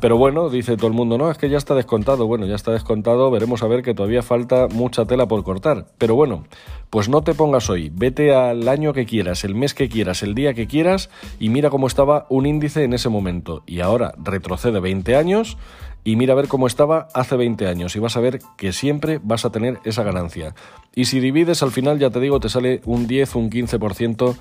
Pero 0.00 0.18
bueno, 0.18 0.50
dice 0.50 0.76
todo 0.76 0.88
el 0.88 0.92
mundo, 0.92 1.16
no, 1.16 1.30
es 1.30 1.38
que 1.38 1.48
ya 1.48 1.56
está 1.56 1.74
descontado. 1.74 2.26
Bueno, 2.26 2.46
ya 2.46 2.54
está 2.54 2.72
descontado, 2.72 3.30
veremos 3.30 3.62
a 3.62 3.66
ver 3.66 3.82
que 3.82 3.94
todavía 3.94 4.22
falta 4.22 4.68
mucha 4.68 5.06
tela 5.06 5.26
por 5.26 5.42
cortar. 5.42 5.86
Pero 5.96 6.14
bueno, 6.14 6.44
pues 6.90 7.08
no 7.08 7.22
te 7.22 7.32
pongas 7.32 7.70
hoy, 7.70 7.90
vete 7.94 8.34
al 8.34 8.68
año 8.68 8.92
que 8.92 9.06
quieras, 9.06 9.44
el 9.44 9.54
mes 9.54 9.72
que 9.72 9.88
quieras, 9.88 10.22
el 10.22 10.34
día 10.34 10.52
que 10.52 10.66
quieras 10.66 11.08
y 11.40 11.48
mira 11.48 11.70
cómo 11.70 11.86
estaba 11.86 12.26
un 12.28 12.44
índice 12.44 12.84
en 12.84 12.92
ese 12.92 13.08
momento. 13.08 13.62
Y 13.66 13.80
ahora 13.80 14.12
retrocede 14.22 14.80
20 14.80 15.16
años 15.16 15.56
y 16.04 16.16
mira 16.16 16.34
a 16.34 16.36
ver 16.36 16.48
cómo 16.48 16.66
estaba 16.66 17.08
hace 17.14 17.36
20 17.36 17.66
años 17.66 17.96
y 17.96 17.98
vas 17.98 18.18
a 18.18 18.20
ver 18.20 18.40
que 18.58 18.74
siempre 18.74 19.18
vas 19.22 19.46
a 19.46 19.50
tener 19.50 19.80
esa 19.84 20.02
ganancia. 20.02 20.54
Y 20.94 21.06
si 21.06 21.20
divides 21.20 21.62
al 21.62 21.72
final, 21.72 21.98
ya 21.98 22.10
te 22.10 22.20
digo, 22.20 22.38
te 22.38 22.50
sale 22.50 22.82
un 22.84 23.06
10, 23.06 23.34
un 23.34 23.50
15%, 23.50 24.36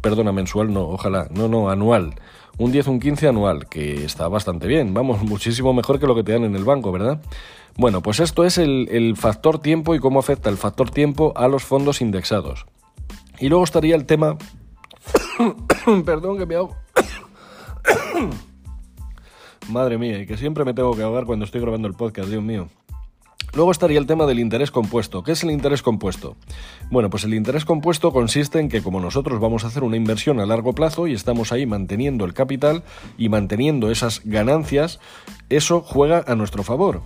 perdona, 0.00 0.32
mensual 0.32 0.72
no, 0.72 0.82
ojalá, 0.82 1.28
no, 1.30 1.48
no, 1.48 1.70
anual 1.70 2.14
un 2.58 2.72
10, 2.72 2.88
un 2.88 3.00
15 3.00 3.28
anual, 3.28 3.68
que 3.68 4.04
está 4.04 4.28
bastante 4.28 4.66
bien, 4.66 4.94
vamos, 4.94 5.22
muchísimo 5.24 5.72
mejor 5.72 5.98
que 5.98 6.06
lo 6.06 6.14
que 6.14 6.22
te 6.22 6.32
dan 6.32 6.44
en 6.44 6.56
el 6.56 6.64
banco, 6.64 6.92
¿verdad? 6.92 7.20
Bueno, 7.76 8.02
pues 8.02 8.20
esto 8.20 8.44
es 8.44 8.58
el, 8.58 8.88
el 8.90 9.16
factor 9.16 9.58
tiempo 9.58 9.94
y 9.94 9.98
cómo 9.98 10.20
afecta 10.20 10.48
el 10.48 10.56
factor 10.56 10.90
tiempo 10.90 11.32
a 11.36 11.48
los 11.48 11.64
fondos 11.64 12.00
indexados. 12.00 12.66
Y 13.40 13.48
luego 13.48 13.64
estaría 13.64 13.96
el 13.96 14.06
tema 14.06 14.38
Perdón 16.04 16.38
que 16.38 16.46
me 16.46 16.54
hago... 16.56 16.76
Madre 19.68 19.96
mía, 19.98 20.18
y 20.18 20.26
que 20.26 20.36
siempre 20.36 20.64
me 20.64 20.74
tengo 20.74 20.94
que 20.94 21.02
ahogar 21.02 21.24
cuando 21.24 21.46
estoy 21.46 21.60
grabando 21.60 21.88
el 21.88 21.94
podcast, 21.94 22.28
Dios 22.28 22.42
mío. 22.42 22.68
Luego 23.54 23.70
estaría 23.70 24.00
el 24.00 24.06
tema 24.06 24.26
del 24.26 24.40
interés 24.40 24.72
compuesto. 24.72 25.22
¿Qué 25.22 25.32
es 25.32 25.44
el 25.44 25.52
interés 25.52 25.80
compuesto? 25.80 26.36
Bueno, 26.90 27.08
pues 27.08 27.22
el 27.22 27.34
interés 27.34 27.64
compuesto 27.64 28.12
consiste 28.12 28.58
en 28.58 28.68
que 28.68 28.82
como 28.82 29.00
nosotros 29.00 29.38
vamos 29.38 29.62
a 29.62 29.68
hacer 29.68 29.84
una 29.84 29.96
inversión 29.96 30.40
a 30.40 30.46
largo 30.46 30.72
plazo 30.72 31.06
y 31.06 31.14
estamos 31.14 31.52
ahí 31.52 31.64
manteniendo 31.64 32.24
el 32.24 32.34
capital 32.34 32.82
y 33.16 33.28
manteniendo 33.28 33.92
esas 33.92 34.22
ganancias, 34.24 34.98
eso 35.50 35.82
juega 35.82 36.24
a 36.26 36.34
nuestro 36.34 36.64
favor. 36.64 37.02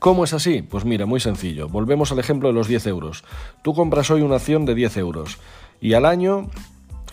¿Cómo 0.00 0.24
es 0.24 0.32
así? 0.32 0.62
Pues 0.62 0.84
mira, 0.84 1.06
muy 1.06 1.20
sencillo. 1.20 1.68
Volvemos 1.68 2.10
al 2.10 2.18
ejemplo 2.18 2.48
de 2.48 2.54
los 2.54 2.66
10 2.66 2.86
euros. 2.88 3.22
Tú 3.62 3.72
compras 3.72 4.10
hoy 4.10 4.22
una 4.22 4.36
acción 4.36 4.64
de 4.64 4.74
10 4.74 4.96
euros 4.96 5.38
y 5.80 5.92
al 5.92 6.04
año 6.04 6.48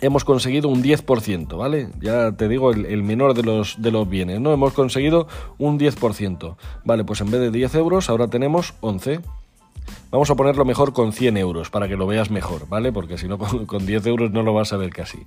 hemos 0.00 0.24
conseguido 0.24 0.68
un 0.68 0.82
10%, 0.82 1.56
¿vale? 1.56 1.88
Ya 2.00 2.32
te 2.32 2.48
digo 2.48 2.72
el, 2.72 3.02
menor 3.02 3.34
de 3.34 3.42
los, 3.42 3.80
de 3.80 3.90
los 3.90 4.08
bienes, 4.08 4.40
¿no? 4.40 4.52
Hemos 4.52 4.72
conseguido 4.72 5.28
un 5.58 5.78
10%. 5.78 6.56
Vale, 6.84 7.04
pues 7.04 7.20
en 7.20 7.30
vez 7.30 7.40
de 7.40 7.50
10 7.50 7.74
euros 7.76 8.10
ahora 8.10 8.28
tenemos 8.28 8.74
11. 8.80 9.20
Vamos 10.10 10.30
a 10.30 10.36
ponerlo 10.36 10.64
mejor 10.64 10.92
con 10.92 11.12
100 11.12 11.36
euros 11.36 11.70
para 11.70 11.88
que 11.88 11.96
lo 11.96 12.06
veas 12.06 12.30
mejor, 12.30 12.68
¿vale? 12.68 12.92
Porque 12.92 13.18
si 13.18 13.28
no, 13.28 13.38
con, 13.38 13.86
10 13.86 14.06
euros 14.06 14.30
no 14.30 14.42
lo 14.42 14.54
vas 14.54 14.72
a 14.72 14.76
ver 14.76 14.90
casi. 14.90 15.18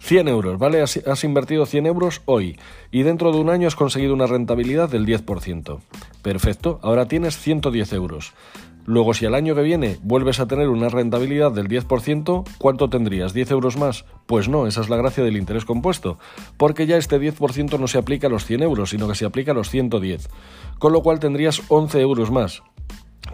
100 0.00 0.28
euros, 0.28 0.58
¿vale? 0.58 0.80
Has, 0.80 0.96
has, 1.06 1.24
invertido 1.24 1.66
100 1.66 1.86
euros 1.86 2.22
hoy 2.24 2.58
y 2.90 3.02
dentro 3.02 3.32
de 3.32 3.38
un 3.38 3.50
año 3.50 3.68
has 3.68 3.76
conseguido 3.76 4.14
una 4.14 4.26
rentabilidad 4.26 4.88
del 4.88 5.06
10%. 5.06 5.80
Perfecto, 6.22 6.78
ahora 6.82 7.06
tienes 7.06 7.38
110 7.38 7.92
euros. 7.92 8.32
Luego, 8.86 9.14
si 9.14 9.26
al 9.26 9.34
año 9.34 9.54
que 9.54 9.62
viene 9.62 9.98
vuelves 10.02 10.40
a 10.40 10.46
tener 10.46 10.68
una 10.68 10.88
rentabilidad 10.88 11.52
del 11.52 11.68
10%, 11.68 12.44
¿cuánto 12.58 12.88
tendrías? 12.90 13.34
¿10 13.34 13.50
euros 13.50 13.76
más? 13.76 14.04
Pues 14.26 14.48
no, 14.48 14.66
esa 14.66 14.80
es 14.80 14.88
la 14.88 14.96
gracia 14.96 15.22
del 15.22 15.36
interés 15.36 15.64
compuesto, 15.64 16.18
porque 16.56 16.86
ya 16.86 16.96
este 16.96 17.20
10% 17.20 17.78
no 17.78 17.86
se 17.86 17.98
aplica 17.98 18.26
a 18.26 18.30
los 18.30 18.44
100 18.44 18.62
euros, 18.62 18.90
sino 18.90 19.08
que 19.08 19.14
se 19.14 19.26
aplica 19.26 19.52
a 19.52 19.54
los 19.54 19.70
110, 19.70 20.28
con 20.78 20.92
lo 20.92 21.02
cual 21.02 21.20
tendrías 21.20 21.62
11 21.68 22.00
euros 22.00 22.30
más. 22.30 22.62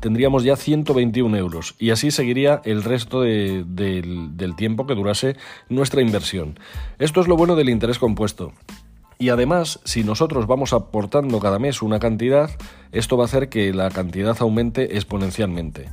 Tendríamos 0.01 0.45
ya 0.45 0.57
121 0.57 1.37
euros 1.37 1.75
y 1.79 1.91
así 1.91 2.11
seguiría 2.11 2.61
el 2.65 2.83
resto 2.83 3.23
del, 3.23 3.65
del 4.37 4.57
tiempo 4.57 4.87
que 4.87 4.95
durase 4.95 5.37
nuestra 5.69 6.03
inversión. 6.03 6.59
Esto 6.99 7.21
es 7.21 7.29
lo 7.29 7.37
bueno 7.37 7.57
del 7.57 7.71
interés 7.71 7.99
compuesto. 7.99 8.53
Y 9.19 9.31
además, 9.31 9.81
si 9.85 10.05
nosotros 10.05 10.47
vamos 10.47 10.73
aportando 10.73 11.41
cada 11.41 11.59
mes 11.59 11.81
una 11.83 11.99
cantidad, 11.99 12.51
esto 12.93 13.17
va 13.17 13.25
a 13.25 13.27
hacer 13.27 13.49
que 13.49 13.73
la 13.73 13.91
cantidad 13.91 14.37
aumente 14.41 14.97
exponencialmente. 14.97 15.89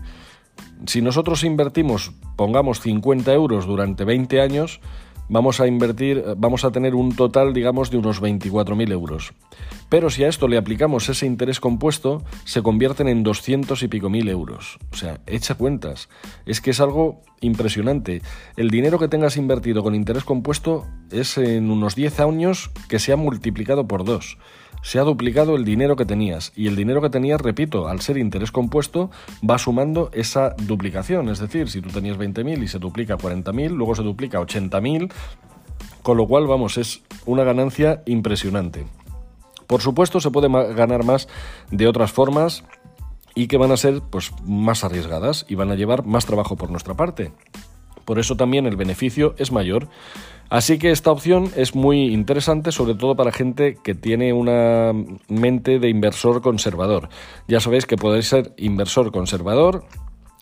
Si 0.86 1.01
nosotros 1.01 1.44
invertimos, 1.44 2.12
pongamos 2.36 2.82
50 2.82 3.34
euros 3.34 3.65
durante 3.65 4.03
20 4.03 4.42
años, 4.42 4.82
vamos 5.30 5.62
a 5.62 5.68
invertir, 5.68 6.24
vamos 6.36 6.65
a 6.65 6.72
tener 6.72 6.96
un 6.96 7.15
total, 7.15 7.53
digamos, 7.53 7.89
de 7.92 7.98
unos 7.98 8.22
24.000 8.22 8.92
euros. 8.92 9.34
Pero 9.94 10.10
si 10.10 10.24
a 10.24 10.27
esto 10.27 10.48
le 10.48 10.58
aplicamos 10.58 11.08
ese 11.08 11.27
interés 11.27 11.60
compuesto, 11.60 12.24
se 12.46 12.63
convierten 12.63 13.08
en 13.08 13.22
200 13.22 13.84
y 13.84 13.88
pico 13.88 14.10
mil 14.10 14.27
euros. 14.27 14.80
O 14.92 14.96
sea, 14.96 15.20
echa 15.27 15.53
cuentas. 15.53 16.10
Es 16.48 16.62
que 16.62 16.72
es 16.72 16.82
algo 16.82 17.22
impresionante. 17.44 18.22
El 18.58 18.70
dinero 18.70 19.00
que 19.00 19.08
tengas 19.08 19.38
invertido 19.38 19.84
con 19.84 19.96
interés 19.96 20.24
compuesto 20.24 20.88
es 21.12 21.38
en 21.38 21.70
unos 21.70 21.96
10 21.96 22.20
años 22.20 22.72
que 22.90 23.00
se 23.00 23.14
ha 23.14 23.18
multiplicado 23.18 23.88
por 23.88 24.04
dos 24.04 24.38
se 24.84 25.00
ha 25.00 25.04
duplicado 25.04 25.56
el 25.56 25.66
dinero 25.66 25.96
que 25.96 26.06
tenías. 26.06 26.52
Y 26.56 26.68
el 26.68 26.76
dinero 26.76 27.02
que 27.02 27.10
tenías, 27.10 27.42
repito, 27.42 27.88
al 27.88 28.02
ser 28.02 28.18
interés 28.18 28.52
compuesto, 28.52 29.10
va 29.50 29.58
sumando 29.58 30.12
esa 30.14 30.56
duplicación. 30.62 31.30
Es 31.30 31.40
decir, 31.40 31.70
si 31.70 31.82
tú 31.82 31.90
tenías 31.90 32.18
20.000 32.18 32.62
y 32.62 32.68
se 32.68 32.80
duplica 32.80 33.16
a 33.16 33.18
40.000, 33.18 33.70
luego 33.70 33.96
se 33.96 34.04
duplica 34.04 34.38
a 34.38 34.42
80.000, 34.42 35.12
con 36.04 36.18
lo 36.18 36.28
cual, 36.28 36.48
vamos, 36.48 36.78
es 36.78 37.02
una 37.26 37.44
ganancia 37.44 38.04
impresionante. 38.06 38.86
Por 39.68 39.82
supuesto, 39.82 40.20
se 40.20 40.30
puede 40.30 40.50
ganar 40.74 41.06
más 41.06 41.30
de 41.72 41.88
otras 41.88 42.12
formas 42.12 42.66
y 43.36 43.48
que 43.48 43.58
van 43.58 43.72
a 43.72 43.78
ser 43.78 44.02
pues, 44.10 44.32
más 44.46 44.84
arriesgadas 44.84 45.46
y 45.48 45.56
van 45.56 45.72
a 45.72 45.75
llevar 45.75 46.06
más 46.06 46.25
trabajo 46.25 46.56
por 46.56 46.70
nuestra 46.70 46.96
parte. 46.96 47.32
Por 48.06 48.20
eso 48.20 48.36
también 48.36 48.66
el 48.66 48.75
beneficio 48.75 49.34
es 49.38 49.52
mayor. 49.52 49.88
Así 50.50 50.78
que 50.78 50.92
esta 50.92 51.12
opción 51.12 51.50
es 51.56 51.74
muy 51.74 52.13
interesante, 52.13 52.72
sobre 52.72 52.96
todo 52.96 53.16
para 53.16 53.32
gente 53.32 53.78
que 53.84 53.96
tiene 53.96 54.34
una 54.34 54.92
mente 55.28 55.80
de 55.80 55.90
inversor 55.90 56.42
conservador. 56.42 57.10
Ya 57.48 57.60
sabéis 57.60 57.86
que 57.86 57.96
podéis 57.96 58.28
ser 58.28 58.54
inversor 58.58 59.12
conservador, 59.12 59.86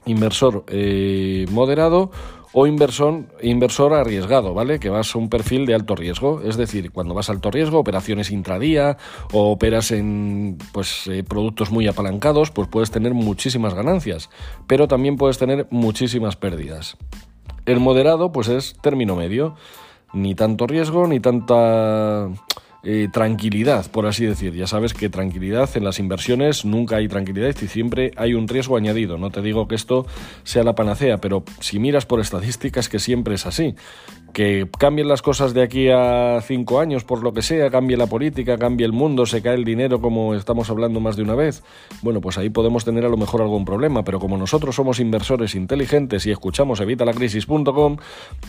inversor 0.05 0.65
eh, 0.67 1.45
moderado 1.51 2.11
o 2.53 2.67
inversor, 2.67 3.23
inversor 3.41 3.93
arriesgado, 3.93 4.53
¿vale? 4.53 4.79
Que 4.79 4.89
vas 4.89 5.15
a 5.15 5.17
un 5.17 5.29
perfil 5.29 5.65
de 5.65 5.73
alto 5.73 5.95
riesgo. 5.95 6.41
Es 6.41 6.57
decir, 6.57 6.91
cuando 6.91 7.13
vas 7.13 7.29
a 7.29 7.33
alto 7.33 7.49
riesgo, 7.51 7.79
operaciones 7.79 8.31
intradía 8.31 8.97
o 9.31 9.51
operas 9.51 9.91
en 9.91 10.57
pues, 10.73 11.07
eh, 11.07 11.23
productos 11.23 11.71
muy 11.71 11.87
apalancados, 11.87 12.51
pues 12.51 12.67
puedes 12.67 12.91
tener 12.91 13.13
muchísimas 13.13 13.73
ganancias, 13.73 14.29
pero 14.67 14.87
también 14.87 15.15
puedes 15.15 15.37
tener 15.37 15.67
muchísimas 15.69 16.35
pérdidas. 16.35 16.97
El 17.65 17.79
moderado, 17.79 18.31
pues 18.31 18.47
es 18.47 18.75
término 18.81 19.15
medio. 19.15 19.55
Ni 20.13 20.35
tanto 20.35 20.67
riesgo, 20.67 21.07
ni 21.07 21.21
tanta 21.21 22.27
eh, 22.83 23.07
tranquilidad, 23.11 23.89
por 23.91 24.07
así 24.07 24.25
decir. 24.25 24.53
Ya 24.53 24.65
sabes 24.67 24.93
que 24.93 25.09
tranquilidad 25.09 25.69
en 25.75 25.83
las 25.83 25.99
inversiones 25.99 26.65
nunca 26.65 26.97
hay 26.97 27.07
tranquilidad 27.07 27.55
y 27.61 27.67
siempre 27.67 28.11
hay 28.17 28.33
un 28.33 28.47
riesgo 28.47 28.77
añadido. 28.77 29.17
No 29.17 29.29
te 29.29 29.41
digo 29.41 29.67
que 29.67 29.75
esto 29.75 30.07
sea 30.43 30.63
la 30.63 30.73
panacea, 30.73 31.17
pero 31.17 31.43
si 31.59 31.77
miras 31.79 32.05
por 32.05 32.19
estadísticas 32.19 32.89
que 32.89 32.99
siempre 32.99 33.35
es 33.35 33.45
así 33.45 33.75
que 34.31 34.67
cambien 34.77 35.07
las 35.07 35.21
cosas 35.21 35.53
de 35.53 35.61
aquí 35.61 35.89
a 35.89 36.39
cinco 36.41 36.79
años, 36.79 37.03
por 37.03 37.23
lo 37.23 37.33
que 37.33 37.41
sea, 37.41 37.69
cambie 37.69 37.97
la 37.97 38.07
política, 38.07 38.57
cambie 38.57 38.85
el 38.85 38.93
mundo, 38.93 39.25
se 39.25 39.41
cae 39.41 39.55
el 39.55 39.63
dinero 39.63 40.01
como 40.01 40.35
estamos 40.35 40.69
hablando 40.69 40.99
más 40.99 41.15
de 41.15 41.23
una 41.23 41.35
vez, 41.35 41.63
bueno, 42.01 42.21
pues 42.21 42.37
ahí 42.37 42.49
podemos 42.49 42.85
tener 42.85 43.05
a 43.05 43.09
lo 43.09 43.17
mejor 43.17 43.41
algún 43.41 43.65
problema, 43.65 44.03
pero 44.03 44.19
como 44.19 44.37
nosotros 44.37 44.75
somos 44.75 44.99
inversores 44.99 45.55
inteligentes 45.55 46.25
y 46.25 46.31
escuchamos 46.31 46.79
evitalacrisis.com, 46.79 47.97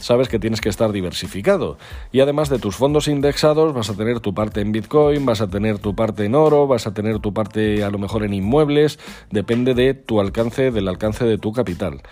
sabes 0.01 0.29
que 0.29 0.39
tienes 0.39 0.61
que 0.61 0.69
estar 0.69 0.93
diversificado. 0.93 1.79
Y 2.13 2.21
además 2.21 2.49
de 2.49 2.59
tus 2.59 2.77
fondos 2.77 3.09
indexados, 3.09 3.75
vas 3.75 3.91
a 3.91 3.95
tener 3.95 4.21
tu 4.21 4.35
parte 4.35 4.61
en 4.61 4.73
Bitcoin, 4.73 5.27
vas 5.27 5.41
a 5.41 5.49
tener 5.49 5.79
tu 5.79 5.95
parte 5.95 6.25
en 6.25 6.35
oro, 6.35 6.67
vas 6.67 6.87
a 6.87 6.95
tener 6.95 7.19
tu 7.19 7.33
parte 7.33 7.85
a 7.85 7.91
lo 7.91 7.99
mejor 7.99 8.25
en 8.25 8.35
inmuebles, 8.35 8.99
depende 9.31 9.75
de 9.75 9.95
tu 9.95 10.21
alcance, 10.21 10.71
del 10.71 10.89
alcance 10.89 11.25
de 11.25 11.39
tu 11.39 11.53
capital. 11.53 12.03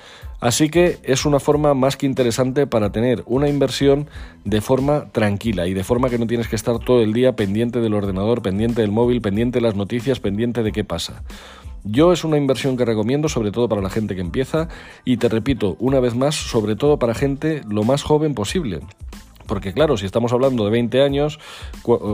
Así 0.40 0.70
que 0.70 0.98
es 1.02 1.26
una 1.26 1.38
forma 1.38 1.74
más 1.74 1.96
que 1.96 2.06
interesante 2.06 2.66
para 2.66 2.90
tener 2.90 3.22
una 3.26 3.48
inversión 3.48 4.08
de 4.44 4.62
forma 4.62 5.06
tranquila 5.12 5.66
y 5.66 5.74
de 5.74 5.84
forma 5.84 6.08
que 6.08 6.18
no 6.18 6.26
tienes 6.26 6.48
que 6.48 6.56
estar 6.56 6.78
todo 6.78 7.02
el 7.02 7.12
día 7.12 7.36
pendiente 7.36 7.80
del 7.80 7.92
ordenador, 7.92 8.40
pendiente 8.40 8.80
del 8.80 8.90
móvil, 8.90 9.20
pendiente 9.20 9.58
de 9.58 9.62
las 9.62 9.76
noticias, 9.76 10.18
pendiente 10.18 10.62
de 10.62 10.72
qué 10.72 10.82
pasa. 10.82 11.22
Yo 11.84 12.12
es 12.12 12.24
una 12.24 12.36
inversión 12.36 12.76
que 12.76 12.84
recomiendo 12.84 13.28
sobre 13.28 13.52
todo 13.52 13.68
para 13.68 13.82
la 13.82 13.90
gente 13.90 14.14
que 14.14 14.20
empieza 14.20 14.68
y 15.04 15.18
te 15.18 15.28
repito 15.28 15.76
una 15.78 16.00
vez 16.00 16.14
más, 16.14 16.34
sobre 16.34 16.76
todo 16.76 16.98
para 16.98 17.14
gente 17.14 17.62
lo 17.68 17.84
más 17.84 18.02
joven 18.02 18.34
posible. 18.34 18.80
Porque 19.50 19.72
claro, 19.72 19.96
si 19.96 20.06
estamos 20.06 20.32
hablando 20.32 20.64
de 20.64 20.70
20 20.70 21.02
años, 21.02 21.40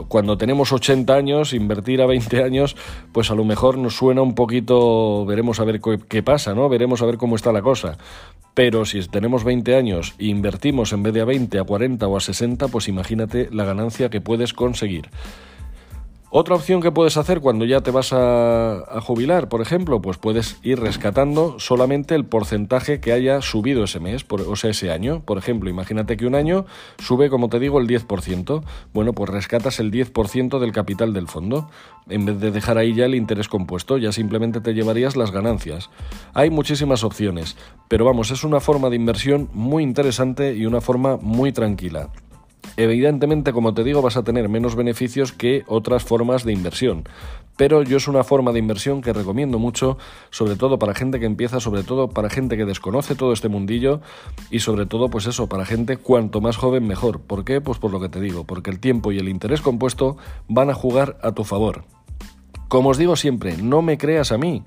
cuando 0.09 0.39
tenemos 0.39 0.73
80 0.73 1.15
años, 1.15 1.53
invertir 1.53 2.01
a 2.01 2.07
20 2.07 2.43
años, 2.43 2.77
pues 3.13 3.31
a 3.31 3.35
lo 3.35 3.45
mejor 3.45 3.77
nos 3.77 3.95
suena 3.95 4.23
un 4.23 4.35
poquito, 4.35 5.27
veremos 5.27 5.61
a 5.61 5.65
ver 5.65 5.83
qué 6.09 6.23
pasa, 6.23 6.55
¿no? 6.55 6.71
Veremos 6.71 7.03
a 7.03 7.05
ver 7.05 7.19
cómo 7.19 7.37
está 7.37 7.53
la 7.53 7.61
cosa. 7.61 7.99
Pero 8.55 8.87
si 8.87 9.07
tenemos 9.07 9.45
20 9.45 9.77
años 9.77 10.15
e 10.19 10.29
invertimos 10.29 10.95
en 10.95 11.03
vez 11.03 11.13
de 11.13 11.21
a 11.21 11.27
20, 11.27 11.59
a 11.59 11.65
40 11.65 12.09
o 12.09 12.17
a 12.17 12.21
60, 12.21 12.69
pues 12.69 12.89
imagínate 12.89 13.51
la 13.53 13.67
ganancia 13.67 14.09
que 14.09 14.23
puedes 14.23 14.55
conseguir. 14.55 15.11
Otra 16.29 16.57
opción 16.57 16.83
que 16.83 16.91
puedes 16.91 17.17
hacer 17.17 17.41
cuando 17.41 17.65
ya 17.65 17.83
te 17.83 17.93
vas 17.93 18.13
a, 18.13 19.01
jubilar, 19.01 19.49
por 19.49 19.61
ejemplo, 19.61 20.03
pues 20.03 20.19
puedes 20.19 20.59
ir 20.65 20.81
rescatando 20.81 21.61
solamente 21.61 22.17
el 22.17 22.25
porcentaje 22.25 22.99
que 23.01 23.13
haya 23.13 23.41
subido 23.43 23.85
ese 23.85 24.01
mes, 24.01 24.27
o 24.29 24.57
sea, 24.57 24.71
ese 24.71 24.91
año. 24.91 25.23
Por 25.25 25.39
ejemplo, 25.39 25.71
imagínate 25.71 26.17
que 26.17 26.27
un 26.27 26.35
año 26.35 26.67
sube, 26.99 27.31
como 27.31 27.49
te 27.49 27.61
digo, 27.61 27.79
el 27.79 27.87
10%. 27.87 28.65
Bueno, 28.93 29.13
pues 29.13 29.31
rescatas 29.31 29.79
el 29.79 29.93
10% 29.93 30.59
del 30.59 30.73
capital 30.73 31.13
del 31.13 31.29
fondo. 31.29 31.71
En 32.09 32.27
vez 32.27 32.41
de 32.41 32.51
dejar 32.51 32.77
ahí 32.77 32.93
ya 32.93 33.05
el 33.05 33.15
interés 33.15 33.49
compuesto, 33.49 33.97
ya 33.97 34.11
simplemente 34.11 34.61
te 34.61 34.75
llevarías 34.75 35.15
las 35.15 35.31
ganancias. 35.31 35.91
Hay 36.35 36.51
muchísimas 36.51 37.05
opciones, 37.05 37.57
pero 37.87 38.05
vamos, 38.05 38.33
es 38.33 38.43
una 38.43 38.59
forma 38.59 38.91
de 38.91 38.97
inversión 38.97 39.49
muy 39.53 39.85
interesante 39.85 40.55
y 40.55 40.67
una 40.67 40.81
forma 40.81 41.19
muy 41.19 41.53
tranquila. 41.53 42.11
Evidentemente, 42.77 43.53
como 43.53 43.73
te 43.73 43.85
digo, 43.85 44.03
vas 44.03 44.17
a 44.17 44.23
tener 44.23 44.49
menos 44.49 44.75
beneficios 44.77 45.33
que 45.33 45.65
otras 45.67 46.05
formas 46.05 46.45
de 46.45 46.53
inversión. 46.53 47.05
Pero 47.57 47.83
yo 47.83 47.97
es 47.97 48.07
una 48.07 48.23
forma 48.23 48.53
de 48.53 48.59
inversión 48.59 49.01
que 49.01 49.15
recomiendo 49.15 49.59
mucho, 49.59 49.97
sobre 50.31 50.57
todo 50.57 50.79
para 50.79 50.95
gente 50.95 51.19
que 51.19 51.25
empieza, 51.25 51.59
sobre 51.59 51.85
todo 51.85 52.11
para 52.11 52.29
gente 52.29 52.59
que 52.59 52.67
desconoce 52.67 53.15
todo 53.15 53.33
este 53.33 53.49
mundillo 53.49 54.03
y 54.51 54.61
sobre 54.61 54.85
todo, 54.85 55.09
pues 55.09 55.27
eso, 55.27 55.49
para 55.49 55.65
gente 55.65 55.97
cuanto 55.97 56.43
más 56.43 56.59
joven 56.59 56.87
mejor. 56.87 57.21
¿Por 57.21 57.47
qué? 57.47 57.63
Pues 57.63 57.79
por 57.79 57.91
lo 57.91 58.01
que 58.01 58.11
te 58.11 58.21
digo, 58.21 58.45
porque 58.45 58.71
el 58.71 58.79
tiempo 58.79 59.11
y 59.11 59.19
el 59.19 59.31
interés 59.31 59.63
compuesto 59.63 60.19
van 60.49 60.69
a 60.69 60.75
jugar 60.75 61.17
a 61.23 61.33
tu 61.33 61.45
favor. 61.45 61.85
Como 62.69 62.91
os 62.91 62.99
digo 62.99 63.17
siempre, 63.17 63.57
no 63.57 63.81
me 63.81 63.97
creas 63.97 64.33
a 64.33 64.39
mí. 64.39 64.65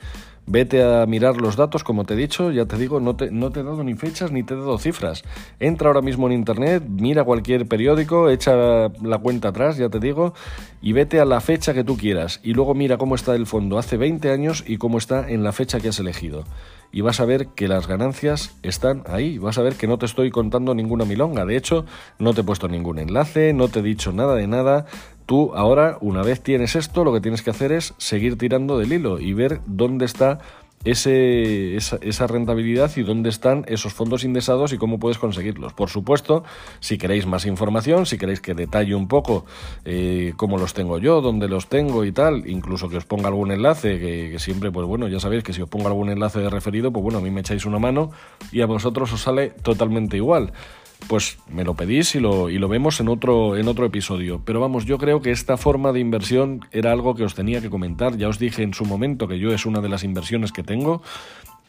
Vete 0.51 0.83
a 0.83 1.05
mirar 1.05 1.37
los 1.37 1.55
datos, 1.55 1.83
como 1.83 2.05
te 2.05 2.15
he 2.15 2.17
dicho, 2.17 2.51
ya 2.51 2.65
te 2.65 2.75
digo, 2.75 2.99
no 2.99 3.15
te, 3.15 3.29
no 3.29 3.51
te 3.51 3.59
he 3.59 3.63
dado 3.63 3.83
ni 3.83 3.93
fechas 3.93 4.31
ni 4.31 4.41
te 4.41 4.55
he 4.55 4.57
dado 4.57 4.79
cifras. 4.79 5.23
Entra 5.59 5.89
ahora 5.89 6.01
mismo 6.01 6.25
en 6.25 6.33
internet, 6.33 6.83
mira 6.87 7.23
cualquier 7.23 7.67
periódico, 7.67 8.31
echa 8.31 8.55
la 8.55 9.17
cuenta 9.21 9.49
atrás, 9.49 9.77
ya 9.77 9.89
te 9.89 9.99
digo, 9.99 10.33
y 10.81 10.93
vete 10.93 11.19
a 11.19 11.25
la 11.25 11.39
fecha 11.39 11.75
que 11.75 11.83
tú 11.83 11.97
quieras. 11.97 12.39
Y 12.41 12.53
luego 12.53 12.73
mira 12.73 12.97
cómo 12.97 13.13
está 13.13 13.35
el 13.35 13.45
fondo 13.45 13.77
hace 13.77 13.97
20 13.97 14.31
años 14.31 14.63
y 14.65 14.77
cómo 14.77 14.97
está 14.97 15.29
en 15.29 15.43
la 15.43 15.51
fecha 15.51 15.79
que 15.79 15.89
has 15.89 15.99
elegido 15.99 16.45
y 16.91 17.01
vas 17.01 17.19
a 17.19 17.25
ver 17.25 17.47
que 17.49 17.67
las 17.67 17.87
ganancias 17.87 18.55
están 18.63 19.03
ahí. 19.07 19.37
Vas 19.37 19.57
a 19.57 19.61
ver 19.61 19.75
que 19.75 19.87
no 19.87 19.97
te 19.97 20.05
estoy 20.05 20.31
contando 20.31 20.73
ninguna 20.73 21.05
milonga. 21.05 21.45
De 21.45 21.55
hecho, 21.55 21.85
no 22.17 22.33
te 22.33 22.41
he 22.41 22.43
puesto 22.43 22.67
ningún 22.67 22.99
enlace, 22.99 23.53
no 23.53 23.67
te 23.67 23.79
he 23.79 23.83
dicho 23.83 24.11
nada 24.11 24.35
de 24.35 24.47
nada. 24.47 24.85
Tú 25.29 25.51
ahora, 25.53 25.99
una 26.01 26.23
vez 26.23 26.41
tienes 26.41 26.75
esto, 26.75 27.03
lo 27.03 27.13
que 27.13 27.21
tienes 27.21 27.43
que 27.43 27.51
hacer 27.51 27.71
es 27.71 27.93
seguir 27.99 28.35
tirando 28.35 28.79
del 28.79 28.91
hilo 28.91 29.19
y 29.19 29.33
ver 29.33 29.61
dónde 29.67 30.05
está 30.05 30.39
ese, 30.85 31.75
esa, 31.75 32.25
rentabilidad 32.25 32.89
y 32.95 33.03
dónde 33.03 33.29
están 33.29 33.63
esos 33.67 33.93
fondos 33.93 34.23
indexados 34.23 34.73
y 34.73 34.79
cómo 34.79 34.97
puedes 34.97 35.19
conseguirlos. 35.19 35.73
Por 35.73 35.91
supuesto, 35.91 36.43
si 36.79 36.97
queréis 36.97 37.27
más 37.27 37.45
información, 37.45 38.07
si 38.07 38.17
queréis 38.17 38.41
que 38.41 38.55
detalle 38.55 38.95
un 38.95 39.07
poco 39.07 39.45
eh, 39.85 40.33
cómo 40.35 40.57
los 40.57 40.73
tengo 40.73 40.97
yo, 40.97 41.21
dónde 41.21 41.47
los 41.47 41.67
tengo 41.67 42.05
y 42.05 42.11
tal, 42.11 42.49
incluso 42.49 42.89
que 42.89 42.97
os 42.97 43.05
ponga 43.05 43.27
algún 43.27 43.51
enlace, 43.51 43.99
que, 43.99 44.31
que, 44.31 44.39
siempre, 44.39 44.71
pues 44.71 44.87
bueno, 44.87 45.09
ya 45.09 45.19
sabéis 45.19 45.43
que 45.43 45.53
si 45.53 45.61
os 45.61 45.69
pongo 45.69 45.85
algún 45.89 46.09
enlace 46.09 46.39
de 46.39 46.49
referido, 46.49 46.91
pues 46.91 47.03
bueno, 47.03 47.19
a 47.19 47.21
mí 47.21 47.29
me 47.29 47.41
echáis 47.41 47.67
una 47.67 47.77
mano 47.77 48.09
y 48.51 48.61
a 48.61 48.65
vosotros 48.65 49.13
os 49.13 49.21
sale 49.21 49.51
totalmente 49.51 50.17
igual 50.17 50.53
pues 51.07 51.39
me 51.49 51.63
lo 51.63 51.75
pedís 51.75 52.15
y 52.15 52.19
lo, 52.19 52.49
y 52.49 52.57
lo 52.57 52.67
vemos 52.67 52.99
en 52.99 53.07
otro, 53.07 53.57
en 53.57 53.67
otro 53.67 53.85
episodio. 53.85 54.41
Pero 54.45 54.59
vamos, 54.59 54.85
yo 54.85 54.97
creo 54.97 55.21
que 55.21 55.31
esta 55.31 55.57
forma 55.57 55.91
de 55.91 55.99
inversión 55.99 56.65
era 56.71 56.91
algo 56.91 57.15
que 57.15 57.23
os 57.23 57.35
tenía 57.35 57.61
que 57.61 57.69
comentar. 57.69 58.17
Ya 58.17 58.27
os 58.27 58.39
dije 58.39 58.63
en 58.63 58.73
su 58.73 58.85
momento 58.85 59.27
que 59.27 59.39
yo 59.39 59.51
es 59.51 59.65
una 59.65 59.81
de 59.81 59.89
las 59.89 60.03
inversiones 60.03 60.51
que 60.51 60.63
tengo. 60.63 61.01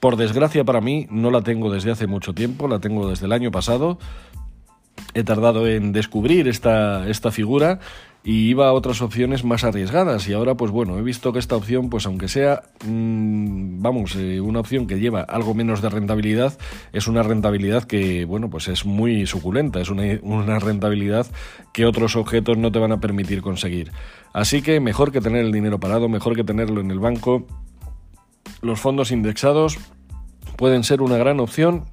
Por 0.00 0.16
desgracia 0.16 0.64
para 0.64 0.80
mí, 0.80 1.06
no 1.10 1.30
la 1.30 1.42
tengo 1.42 1.70
desde 1.70 1.90
hace 1.90 2.06
mucho 2.06 2.34
tiempo, 2.34 2.68
la 2.68 2.80
tengo 2.80 3.08
desde 3.08 3.26
el 3.26 3.32
año 3.32 3.50
pasado. 3.50 3.98
He 5.14 5.24
tardado 5.24 5.66
en 5.66 5.92
descubrir 5.92 6.48
esta, 6.48 7.08
esta 7.08 7.30
figura 7.30 7.80
y 8.22 8.48
iba 8.48 8.68
a 8.68 8.72
otras 8.72 9.00
opciones 9.00 9.44
más 9.44 9.64
arriesgadas. 9.64 10.28
Y 10.28 10.34
ahora 10.34 10.54
pues 10.54 10.70
bueno 10.70 10.98
he 10.98 11.02
visto 11.02 11.32
que 11.32 11.38
esta 11.38 11.56
opción 11.56 11.88
pues 11.88 12.06
aunque 12.06 12.28
sea 12.28 12.62
mm, 12.86 13.80
vamos 13.80 14.14
eh, 14.16 14.40
una 14.40 14.60
opción 14.60 14.86
que 14.86 14.98
lleva 14.98 15.22
algo 15.22 15.54
menos 15.54 15.80
de 15.80 15.88
rentabilidad 15.88 16.58
es 16.92 17.06
una 17.06 17.22
rentabilidad 17.22 17.84
que 17.84 18.24
bueno 18.24 18.50
pues 18.50 18.68
es 18.68 18.84
muy 18.84 19.26
suculenta. 19.26 19.80
Es 19.80 19.90
una, 19.90 20.04
una 20.22 20.58
rentabilidad 20.58 21.26
que 21.72 21.86
otros 21.86 22.16
objetos 22.16 22.58
no 22.58 22.70
te 22.70 22.78
van 22.78 22.92
a 22.92 23.00
permitir 23.00 23.42
conseguir. 23.42 23.92
Así 24.32 24.62
que 24.62 24.80
mejor 24.80 25.12
que 25.12 25.20
tener 25.20 25.44
el 25.44 25.52
dinero 25.52 25.80
parado 25.80 26.08
mejor 26.08 26.36
que 26.36 26.44
tenerlo 26.44 26.80
en 26.80 26.90
el 26.90 26.98
banco. 26.98 27.46
Los 28.62 28.80
fondos 28.80 29.10
indexados 29.10 29.78
pueden 30.56 30.84
ser 30.84 31.00
una 31.00 31.16
gran 31.16 31.40
opción 31.40 31.86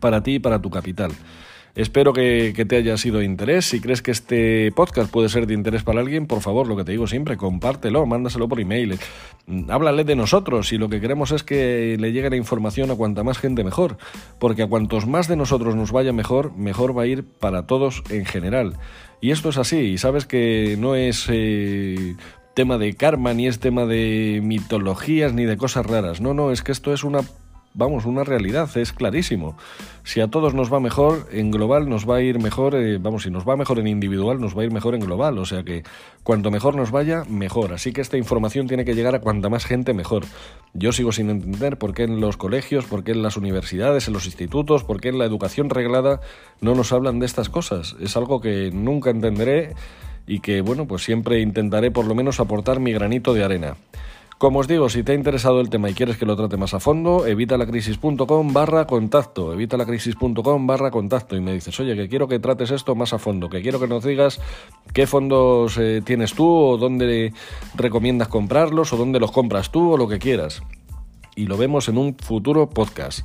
para 0.00 0.22
ti 0.22 0.34
y 0.34 0.38
para 0.40 0.60
tu 0.60 0.70
capital 0.70 1.12
Espero 1.74 2.12
que, 2.12 2.52
te 2.68 2.76
haya 2.76 2.98
sido 2.98 3.20
de 3.20 3.24
interés. 3.24 3.64
Si 3.64 3.80
crees 3.80 4.02
que 4.02 4.10
este 4.10 4.70
podcast 4.72 5.10
puede 5.10 5.30
ser 5.30 5.46
de 5.46 5.54
interés 5.54 5.82
para 5.82 6.00
alguien, 6.00 6.26
por 6.26 6.42
favor, 6.42 6.68
lo 6.68 6.76
que 6.76 6.84
te 6.84 6.92
digo 6.92 7.06
siempre, 7.06 7.38
compártelo, 7.38 8.04
mándaselo 8.04 8.46
por 8.46 8.60
email. 8.60 8.98
Háblale 9.68 10.04
de 10.04 10.14
nosotros 10.14 10.70
y 10.74 10.78
lo 10.78 10.90
que 10.90 11.00
queremos 11.00 11.32
es 11.32 11.42
que 11.42 11.96
le 11.98 12.12
llegue 12.12 12.28
la 12.28 12.36
información 12.36 12.90
a 12.90 12.94
cuanta 12.94 13.24
más 13.24 13.38
gente 13.38 13.64
mejor. 13.64 13.96
Porque 14.38 14.64
a 14.64 14.68
cuantos 14.68 15.06
más 15.06 15.28
de 15.28 15.36
nosotros 15.36 15.74
nos 15.74 15.92
vaya 15.92 16.12
mejor, 16.12 16.54
mejor 16.56 16.96
va 16.96 17.04
a 17.04 17.06
ir 17.06 17.24
para 17.24 17.66
todos 17.66 18.02
en 18.10 18.26
general. 18.26 18.78
Y 19.22 19.30
esto 19.30 19.48
es 19.48 19.56
así, 19.56 19.78
y 19.78 19.98
sabes 19.98 20.26
que 20.26 20.76
no 20.78 20.94
es 20.94 21.26
eh, 21.30 22.16
tema 22.54 22.76
de 22.76 22.94
karma, 22.94 23.32
ni 23.32 23.46
es 23.46 23.60
tema 23.60 23.86
de 23.86 24.40
mitologías, 24.42 25.32
ni 25.32 25.44
de 25.44 25.56
cosas 25.56 25.86
raras. 25.86 26.20
No, 26.20 26.34
no, 26.34 26.50
es 26.50 26.62
que 26.62 26.72
esto 26.72 26.92
es 26.92 27.02
una 27.02 27.20
vamos, 27.74 28.04
una 28.04 28.24
realidad, 28.24 28.68
es 28.76 28.92
clarísimo. 28.92 29.56
Si 30.04 30.20
a 30.20 30.28
todos 30.28 30.54
nos 30.54 30.72
va 30.72 30.80
mejor, 30.80 31.28
en 31.32 31.50
global 31.50 31.88
nos 31.88 32.08
va 32.08 32.16
a 32.16 32.22
ir 32.22 32.38
mejor, 32.38 32.74
eh, 32.74 32.98
vamos, 32.98 33.22
si 33.22 33.30
nos 33.30 33.48
va 33.48 33.56
mejor 33.56 33.78
en 33.78 33.86
individual, 33.86 34.40
nos 34.40 34.56
va 34.56 34.62
a 34.62 34.64
ir 34.64 34.72
mejor 34.72 34.94
en 34.94 35.00
global. 35.00 35.38
O 35.38 35.44
sea 35.44 35.62
que 35.62 35.84
cuanto 36.22 36.50
mejor 36.50 36.74
nos 36.74 36.90
vaya, 36.90 37.24
mejor. 37.28 37.72
Así 37.72 37.92
que 37.92 38.00
esta 38.00 38.16
información 38.16 38.66
tiene 38.66 38.84
que 38.84 38.94
llegar 38.94 39.14
a 39.14 39.20
cuanta 39.20 39.48
más 39.48 39.64
gente, 39.64 39.94
mejor. 39.94 40.24
Yo 40.74 40.92
sigo 40.92 41.12
sin 41.12 41.30
entender 41.30 41.78
por 41.78 41.94
qué 41.94 42.04
en 42.04 42.20
los 42.20 42.36
colegios, 42.36 42.84
por 42.84 43.04
qué 43.04 43.12
en 43.12 43.22
las 43.22 43.36
universidades, 43.36 44.08
en 44.08 44.14
los 44.14 44.26
institutos, 44.26 44.84
por 44.84 45.00
qué 45.00 45.08
en 45.08 45.18
la 45.18 45.24
educación 45.24 45.70
reglada 45.70 46.20
no 46.60 46.74
nos 46.74 46.92
hablan 46.92 47.20
de 47.20 47.26
estas 47.26 47.48
cosas. 47.48 47.96
Es 48.00 48.16
algo 48.16 48.40
que 48.40 48.70
nunca 48.72 49.10
entenderé 49.10 49.74
y 50.26 50.40
que, 50.40 50.60
bueno, 50.60 50.86
pues 50.86 51.02
siempre 51.02 51.40
intentaré 51.40 51.90
por 51.90 52.06
lo 52.06 52.14
menos 52.14 52.40
aportar 52.40 52.80
mi 52.80 52.92
granito 52.92 53.34
de 53.34 53.44
arena. 53.44 53.76
Como 54.42 54.58
os 54.58 54.66
digo, 54.66 54.88
si 54.88 55.04
te 55.04 55.12
ha 55.12 55.14
interesado 55.14 55.60
el 55.60 55.70
tema 55.70 55.88
y 55.88 55.94
quieres 55.94 56.16
que 56.16 56.26
lo 56.26 56.34
trate 56.34 56.56
más 56.56 56.74
a 56.74 56.80
fondo, 56.80 57.28
evitalacrisis.com 57.28 58.52
barra 58.52 58.88
contacto, 58.88 59.52
evitalacrisis.com 59.52 60.66
barra 60.66 60.90
contacto 60.90 61.36
y 61.36 61.40
me 61.40 61.52
dices, 61.52 61.78
oye, 61.78 61.94
que 61.94 62.08
quiero 62.08 62.26
que 62.26 62.40
trates 62.40 62.72
esto 62.72 62.96
más 62.96 63.12
a 63.12 63.20
fondo, 63.20 63.48
que 63.48 63.62
quiero 63.62 63.78
que 63.78 63.86
nos 63.86 64.02
digas 64.02 64.40
qué 64.92 65.06
fondos 65.06 65.78
eh, 65.78 66.02
tienes 66.04 66.34
tú 66.34 66.44
o 66.44 66.76
dónde 66.76 67.32
recomiendas 67.76 68.26
comprarlos 68.26 68.92
o 68.92 68.96
dónde 68.96 69.20
los 69.20 69.30
compras 69.30 69.70
tú 69.70 69.92
o 69.92 69.96
lo 69.96 70.08
que 70.08 70.18
quieras. 70.18 70.64
Y 71.36 71.46
lo 71.46 71.56
vemos 71.56 71.88
en 71.88 71.96
un 71.96 72.16
futuro 72.16 72.68
podcast 72.68 73.24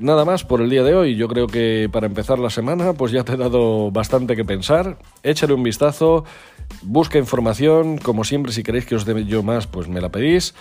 nada 0.00 0.24
más 0.24 0.44
por 0.44 0.60
el 0.60 0.70
día 0.70 0.82
de 0.82 0.94
hoy. 0.94 1.16
Yo 1.16 1.28
creo 1.28 1.46
que 1.46 1.88
para 1.90 2.06
empezar 2.06 2.38
la 2.38 2.50
semana, 2.50 2.92
pues 2.92 3.12
ya 3.12 3.24
te 3.24 3.34
he 3.34 3.36
dado 3.36 3.90
bastante 3.90 4.36
que 4.36 4.44
pensar. 4.44 4.98
Échale 5.22 5.54
un 5.54 5.62
vistazo, 5.62 6.24
busca 6.82 7.18
información. 7.18 7.98
Como 7.98 8.24
siempre, 8.24 8.52
si 8.52 8.62
queréis 8.62 8.86
que 8.86 8.94
os 8.94 9.04
dé 9.04 9.24
yo 9.24 9.42
más, 9.42 9.66
pues 9.66 9.88
me 9.88 10.00
la 10.00 10.10
pedís. 10.10 10.54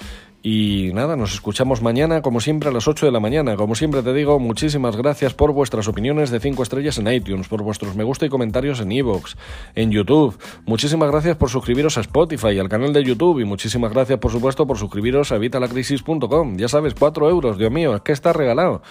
Y 0.47 0.91
nada, 0.93 1.15
nos 1.15 1.33
escuchamos 1.33 1.81
mañana, 1.81 2.21
como 2.21 2.39
siempre, 2.39 2.69
a 2.69 2.71
las 2.71 2.87
8 2.87 3.07
de 3.07 3.11
la 3.11 3.19
mañana. 3.19 3.55
Como 3.55 3.73
siempre 3.73 4.03
te 4.03 4.13
digo, 4.13 4.37
muchísimas 4.37 4.95
gracias 4.95 5.33
por 5.33 5.51
vuestras 5.53 5.87
opiniones 5.87 6.29
de 6.29 6.39
5 6.39 6.61
estrellas 6.61 6.99
en 6.99 7.11
iTunes, 7.11 7.47
por 7.47 7.63
vuestros 7.63 7.95
me 7.95 8.03
gusta 8.03 8.27
y 8.27 8.29
comentarios 8.29 8.79
en 8.79 8.91
iVoox, 8.91 9.33
en 9.73 9.89
YouTube. 9.89 10.37
Muchísimas 10.67 11.09
gracias 11.09 11.35
por 11.35 11.49
suscribiros 11.49 11.97
a 11.97 12.01
Spotify, 12.01 12.59
al 12.59 12.69
canal 12.69 12.93
de 12.93 13.03
YouTube. 13.03 13.39
Y 13.39 13.43
muchísimas 13.43 13.91
gracias, 13.91 14.19
por 14.19 14.31
supuesto, 14.31 14.67
por 14.67 14.77
suscribiros 14.77 15.31
a 15.31 15.39
vitalacrisis.com. 15.39 16.57
Ya 16.57 16.67
sabes, 16.67 16.93
4 16.93 17.27
euros, 17.27 17.57
Dios 17.57 17.71
mío, 17.71 17.95
es 17.95 18.01
que 18.01 18.11
está 18.11 18.31
regalado. 18.31 18.83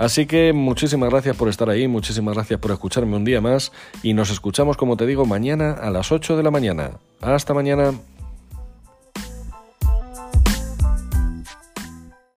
Así 0.00 0.24
que 0.24 0.54
muchísimas 0.54 1.10
gracias 1.10 1.36
por 1.36 1.50
estar 1.50 1.68
ahí, 1.68 1.86
muchísimas 1.86 2.32
gracias 2.32 2.58
por 2.58 2.70
escucharme 2.70 3.16
un 3.16 3.24
día 3.26 3.42
más 3.42 3.70
y 4.02 4.14
nos 4.14 4.30
escuchamos, 4.30 4.78
como 4.78 4.96
te 4.96 5.04
digo, 5.04 5.26
mañana 5.26 5.72
a 5.72 5.90
las 5.90 6.10
8 6.10 6.38
de 6.38 6.42
la 6.42 6.50
mañana. 6.50 6.92
Hasta 7.20 7.52
mañana. 7.52 7.92